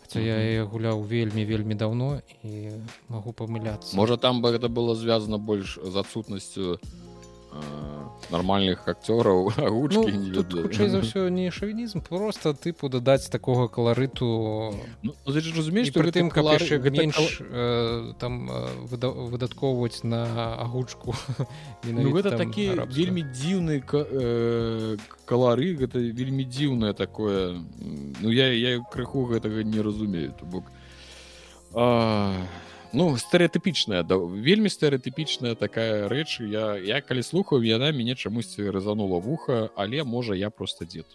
[0.07, 2.51] Хаця я яе гуляў вельмі вельмі даўно і
[3.11, 6.79] магу памыляцца можа там бы гэта было звязана больш з адсутнасцю
[8.31, 15.15] нармальных акцёраў агучкі ну, хутчэй за ўсё не шавінізм просто тыпу дадаць такога каларыту ну,
[15.27, 16.63] разумееш пры тым калар...
[16.91, 17.27] менш кал...
[17.47, 18.51] э, там
[18.91, 19.11] выда...
[19.11, 21.15] выдаткоўваць на агучку
[21.85, 27.63] ну, гэта такі вельмі дзіўны э, калары гэта вельмі дзіўнае такое.
[28.21, 30.65] Ну я я крыху гэтага не разумею то бок
[31.75, 32.33] а
[32.93, 39.21] ну стэеатыпічная да вельмі стэеатыпічная такая рэч я я калі слухаю яна мяне чамусьці разанула
[39.21, 41.07] вуха але можа я просто дзед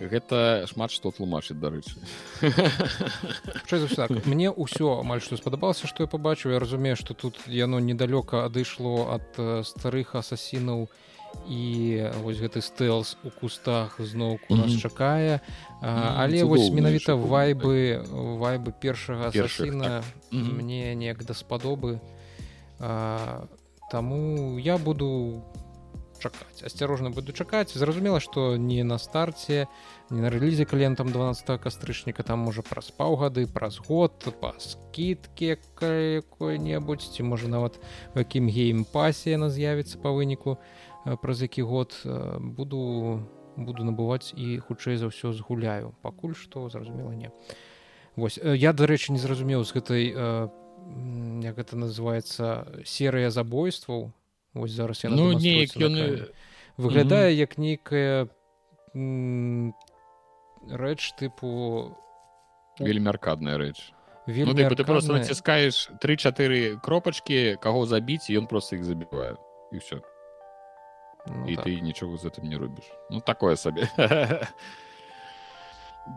[0.00, 1.92] гэта шмат што тлумачыць дарэчы.
[3.68, 6.56] Так, мне ўсё амаль што спадабалася што я пабачыў.
[6.56, 9.28] Я разумею што тут яно недалёка адышло ад
[9.68, 11.10] старых асасінаў і
[11.50, 15.40] і вось гэты стэлс у кустах зноўку нас чакае.
[15.82, 18.04] Але вось менавіта вайбы
[18.38, 21.98] вайбы першага першына мне неяк даспадобы
[23.90, 25.42] Таму я буду
[26.20, 26.62] чакаць.
[26.62, 27.74] Асцярожна буду чакаць.
[27.74, 29.66] Зразумела што не на старце
[30.10, 37.16] не на рэлізе кліентам 12 кастрычніка там можа праз паўгады праз год па скідке какой-небудзь
[37.16, 37.80] ці можа нават
[38.14, 40.54] у якім геймпасе яна з'явіцца па выніку.
[40.54, 40.89] то
[41.22, 41.96] праз які год
[42.40, 43.20] буду
[43.56, 45.94] буду набываць і хутчэй за ўсё згуляю.
[46.02, 47.30] Пакуль што зразумела не.
[48.16, 50.02] Вось э, я дарэчы не зразумеў з гэтай
[51.44, 54.12] як гэта называется серыя забойстваў.
[54.54, 56.26] Вось зараз я ну, неяк ён
[56.76, 58.28] выглядае як нейкая
[60.66, 61.94] рэч тыпу
[62.80, 63.92] вельмі аркадная рэч.
[64.26, 69.36] Ну, ты, ты просто націскаеш тры-чатыры кропачкі каго забіць ён просто іх забівае.
[69.72, 70.02] І все
[71.26, 71.64] ну, і так.
[71.66, 73.88] ты нічога з гэтым не робіш ну такое сабе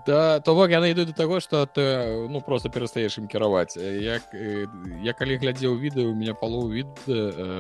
[0.06, 4.34] да то бок яны ідуць да таго што ты ну просто перастаеш ім кіраваць як
[5.04, 6.88] я калі глядзеў відэо у меня палову від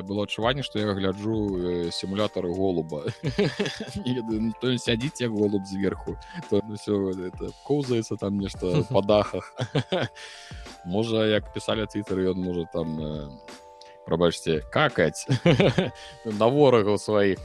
[0.08, 3.04] было адчуванне што я гляджу сімулятары голуба.
[4.62, 6.18] То сядзіць як голуб зверху
[6.50, 9.54] то ну, все это коўзаецца там нешта па дахах
[10.86, 12.98] можа як пісалі твиттер ён можа там
[14.06, 15.28] прабачце какаць
[16.40, 17.40] на ворагаў сваіх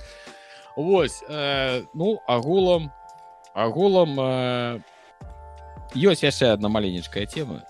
[0.78, 2.92] Вось э, ну агулам
[3.52, 4.80] агулам э,
[5.96, 7.64] ёсць яшчэ одна маленечкая тема.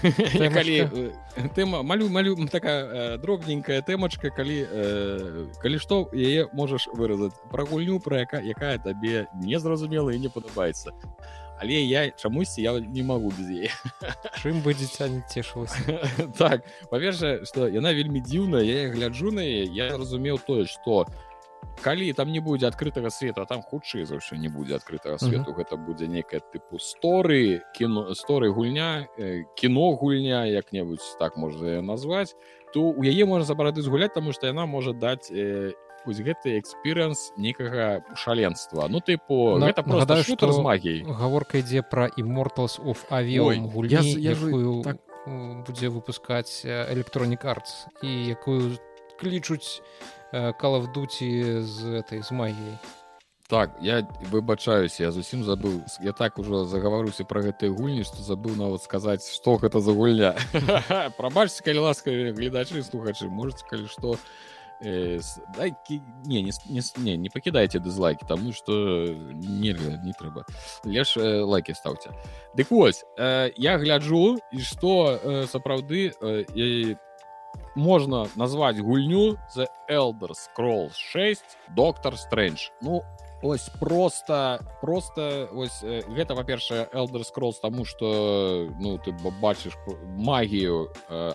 [0.00, 1.12] Калі
[1.54, 7.64] ты малю малю такая э, дробненькая тэмачка калі э, калі што яе можаш выразаць пра
[7.64, 10.92] гульню пра яка якая табе незразумела і не падабаецца
[11.64, 13.72] але я чамусьці я не магу без яе
[14.42, 15.98] чым бы дзіця не цешылася
[16.38, 21.08] так паверша што яна вельмі дзіўная я гляджу на яе я разумеў тое што
[21.82, 25.56] калі там не будзе адкрытага свету там хутчэй за ўсё не будзе адкрытага свету uh
[25.56, 25.58] -huh.
[25.58, 32.36] гэта будзе некая тыпу сторы кіно сторы гульня э, кіно гульня як-небудзь так можа назваць
[32.74, 35.72] то у яе можна забарадыць гуляць таму што яна можа даць э,
[36.06, 38.88] вось гэты экспірыенс некага шаленства.
[38.88, 43.70] Ну ты по гэта нагадаю што з магій гаворка ідзе пра immortals of авіом
[44.82, 44.98] так...
[45.64, 48.76] будзе выпускаць электронік артс і якую
[49.20, 49.80] клічуць
[50.32, 52.78] калавдуці з этой з магіяй.
[53.48, 58.56] Так я выбачаюсь я зусім забыл я так ужо загаваруся про гэтыя гульні што забыў
[58.56, 60.32] нават сказаць што гэта за гульня.
[61.18, 64.16] Прабачце калі ласка гледачы слухачы можете калі што
[64.82, 65.20] э,
[65.56, 66.52] дайки не не,
[66.96, 70.44] не не пакідайце дызлайки таму что нельга не трэба
[70.84, 72.10] леш э, лайки стаўце
[72.56, 76.96] дык вось э, я гляджу і что э, сапраўды э, і
[77.74, 81.44] можна назваць гульню за elder scroll 6
[81.76, 83.02] доктор стрэндж ну
[83.42, 89.76] ось просто просто ось э, гэта па-першае elder scrolls тому что ну ты бачыш
[90.16, 91.34] магію э,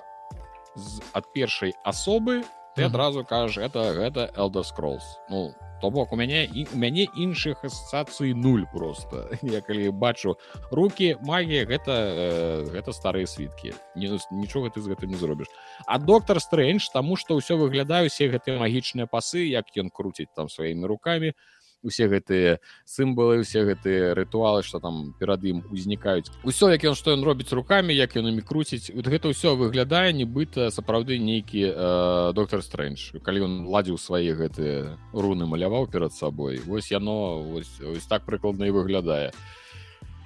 [1.13, 2.43] ад першай асобы
[2.75, 5.03] ты адразу кажаш это гэта elder scrolls.
[5.29, 9.29] Ну то бок у мяне і у мяне іншых асацыі нуль просто.
[9.41, 10.37] Я калі бачу
[10.71, 15.47] руки магія гэта э, гэта старыя світкі нічога ты з гэтым не зробіш
[15.87, 20.49] а доктор стрэндж таму што ўсё выглядаю усе гэтыя магічныя пасы як ён круціць там
[20.49, 21.31] сваімі руками.
[21.31, 26.95] то усе гэтыя сімбалы усе гэтыя рытуалы что там перад ім узнікаюць усё як ён
[26.95, 31.61] што ён робіць руками як ён імі круціць вот гэта ўсё выглядае нібыта сапраўды нейкі
[31.71, 33.19] э, доктор стрэндж.
[33.23, 38.67] Калі ён ладзіў свае гэтыя руны маляваў перад сабой вось яно ось, ось так прыкладна
[38.67, 39.31] і выглядае.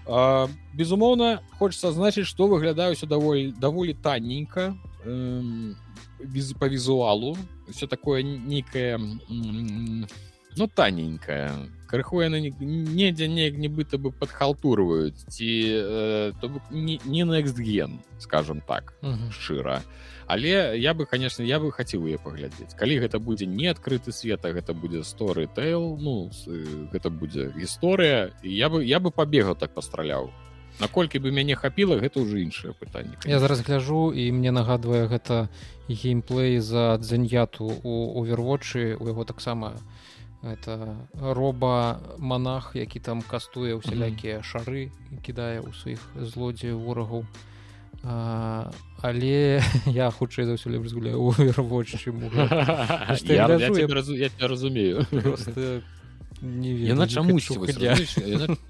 [0.05, 4.75] А, безумоўна хочется значыць что выглядаю ўсё даволі даволі танненько
[5.05, 5.73] э,
[6.19, 7.37] без па візуалу.
[7.67, 8.99] Все такое нейкае
[10.57, 11.51] ну таненькая
[11.87, 18.61] крыху яны недзе неяк нібыта бы падхалтурваюць ці э, то не, не на эксген скажем
[18.65, 18.93] так
[19.29, 19.81] шчыра
[20.25, 24.53] але я бы конечно я бы хацеў яе паглядзець калі гэта будзе не адкрыты света
[24.53, 26.31] гэта будзе сторы тейл ну
[26.91, 30.31] гэта будзе гісторыя я бы я бы пабегаў так пастраляў
[30.79, 35.49] наколькі бы мяне хапіла гэта ўжо іншае пытанне я зараз гляжу і мне нагадвае гэта
[35.89, 39.77] геймплей за дзяньяту у овервочы у яго таксама
[40.43, 44.91] это роба монах які там кастуе усялякія шары
[45.23, 47.23] кідае ў сваіх злодзеяў ворагаў.
[48.03, 51.95] Але я хутчэй за ўсё лепш згуляю овервоч
[54.43, 55.07] разумею
[56.43, 57.55] яна чамусьці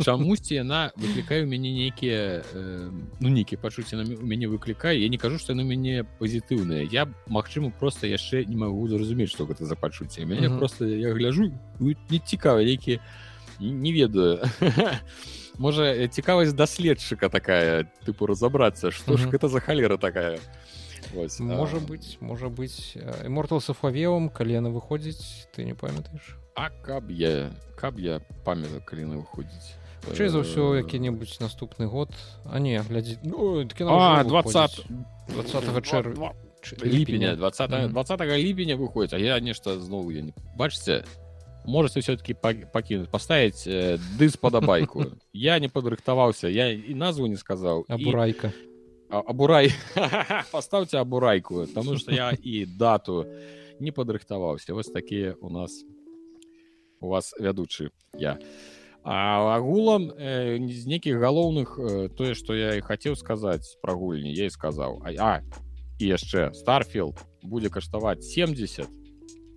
[0.05, 5.17] чамусьці яна выклікае у мяне нейкія э, ну нейкія пачуцці у мяне выклікае я не
[5.17, 9.75] кажу што на мяне пазітыўныя я магчыма просто яшчэ не магу зразумець што гэта за
[9.75, 10.59] пачуцці мяне mm -hmm.
[10.59, 12.99] просто я гляжу не цікава які
[13.59, 14.39] не ведаю.
[15.57, 20.39] Можа цікавасць даследчыка такая тыпу разабрацца што ж гэта за халера такая.
[21.13, 21.79] Вось, можа а...
[21.79, 22.97] быць можа быць
[23.27, 29.05] мортал сафавеум калі яна выходзіць ты не памятаеш А каб я каб я памятаю калі
[29.17, 29.73] выходзіць.
[30.13, 32.11] Чэй за ўсё які-небудзь наступны год.
[32.45, 34.85] А не глядзі ну, 20
[35.29, 36.13] 20 чэр
[36.83, 38.75] ліпеня 20 20 ліпеня.
[38.75, 41.03] выходзіць А я нешта зноў я не бачце
[41.65, 47.85] можете все-таки пакінуть поставить э, дыс падабайку я не падрыхтаваўся я і назву не сказаў
[47.87, 48.51] абурайка.
[49.09, 49.71] Абурай
[50.51, 53.25] поставьте абурайку потому что я і дату
[53.79, 54.73] не падрыхтаваўся.
[54.73, 55.83] Вось такія у нас
[57.03, 58.39] у вас вядучы я.
[59.03, 64.31] А агулам э, з нейкіх галоўных э, тое что я і хацеў сказаць пра гульні
[64.31, 65.03] я і сказаў.
[65.03, 65.33] А, а
[65.99, 68.87] і яшчэ старфілд будзе каштаваць 70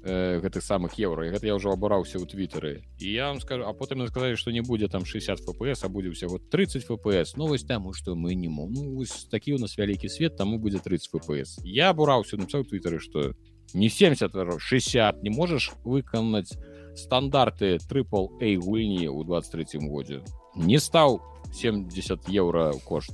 [0.02, 1.30] э, гэтых самых еўра.
[1.30, 4.66] Гэта я ўжо абураўся ў твиттары і я вам скажу а потым сказалі што не
[4.66, 7.38] будзе там 60 фпс а будзе ўсяго 30 фпс.
[7.38, 8.98] Новость таму што мы не мо ну,
[9.30, 11.62] такі у нас вялікі свет таму будзе 30 фпс.
[11.62, 13.30] Я абураўся напісаў твиттары что
[13.74, 16.58] не 70 60 не можаш выканаць
[16.96, 20.24] стандарты трипл a гульні ў 23 годзе
[20.56, 21.20] не стаў
[21.52, 23.12] 70 еўра кошт.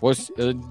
[0.00, 0.30] Ось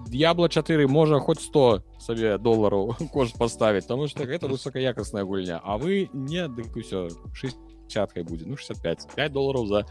[0.10, 5.78] д'ябла 4 можа хоць 100 сабе долараў кошт поставить тому что гэта высокаякасная гульня а
[5.78, 9.86] вы не дык усё 60 будзе ну 65 5 долараў за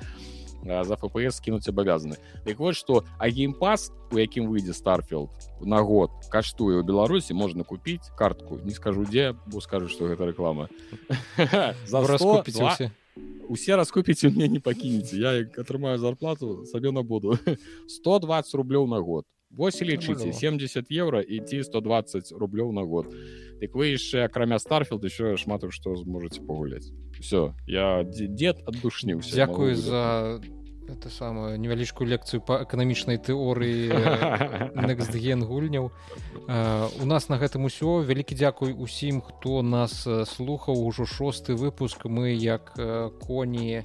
[0.65, 5.31] за фпс скінуць абавязаны Дык вот что а геймпас у якім выйдзе старфілд
[5.61, 8.59] на год каштуе ў беларусі можна купіць картку.
[8.65, 10.69] Не скажу дзе бо скажу что гэта реклама.
[11.87, 12.91] За раскупіць усе
[13.49, 17.39] усе раскупіць у мне не пакінеце я атрымаю зарплату сабе на буду.
[17.89, 19.27] 120 рублёў на год.
[19.51, 23.09] Вось лічыце 70 еўра і ці 120 рублёў на год.
[23.61, 29.75] Дык вы яшчэ акрамя старфілд еще шмат што зможаце пагуляць все я дед аддушніўся Дякую
[29.77, 30.41] за
[30.89, 33.93] это самую невялічкую лекцыю по эканамічнай тэорыі
[34.73, 35.93] некстген гульняў.
[36.49, 38.01] У нас на гэтым усё.
[38.01, 40.81] Вялікі дзякуй усім хто нас слухаў.
[40.81, 42.09] Ужо шосты выпуск.
[42.09, 42.73] Мы як
[43.21, 43.85] коні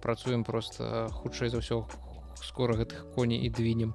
[0.00, 1.84] працуем просто хутчэй за ўсё
[2.40, 3.94] скора гэтых коней і двінем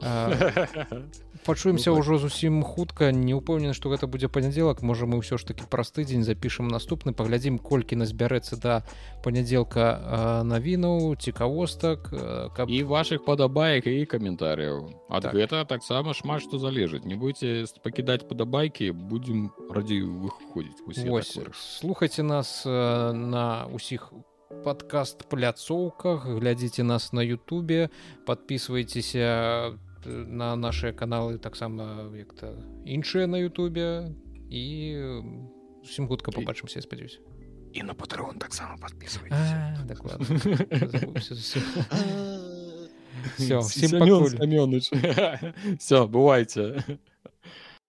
[1.46, 3.12] пачуемся ўжо зусім хутка.
[3.12, 7.12] Не ўпэўнены што гэта будзе панядзелак можа мы ўсё ж таки праз тыдзень запішам наступны
[7.12, 8.74] паглядзім колькі назбярэцца да
[9.24, 12.10] панядзелка навінаў цікавостак
[12.56, 15.34] каб і ваших падабаек і каментарыяў ад так.
[15.34, 20.84] гэта таксама шмат што залежыць не будете пакідаць падабайкі будзем радзі выходзіць
[21.54, 24.12] слухайте нас на усіх
[24.64, 27.90] подкаст пляцоўках глядзіце нас на Ютубе
[28.26, 34.14] подписывайтеся на на наши каналы таксама як-то іншыя на Ютубе.
[34.50, 34.98] І
[35.82, 37.20] усім хутка побачымся спадзяюсь
[37.72, 39.30] і на патрон таксама подписывай
[45.78, 46.84] все бывайте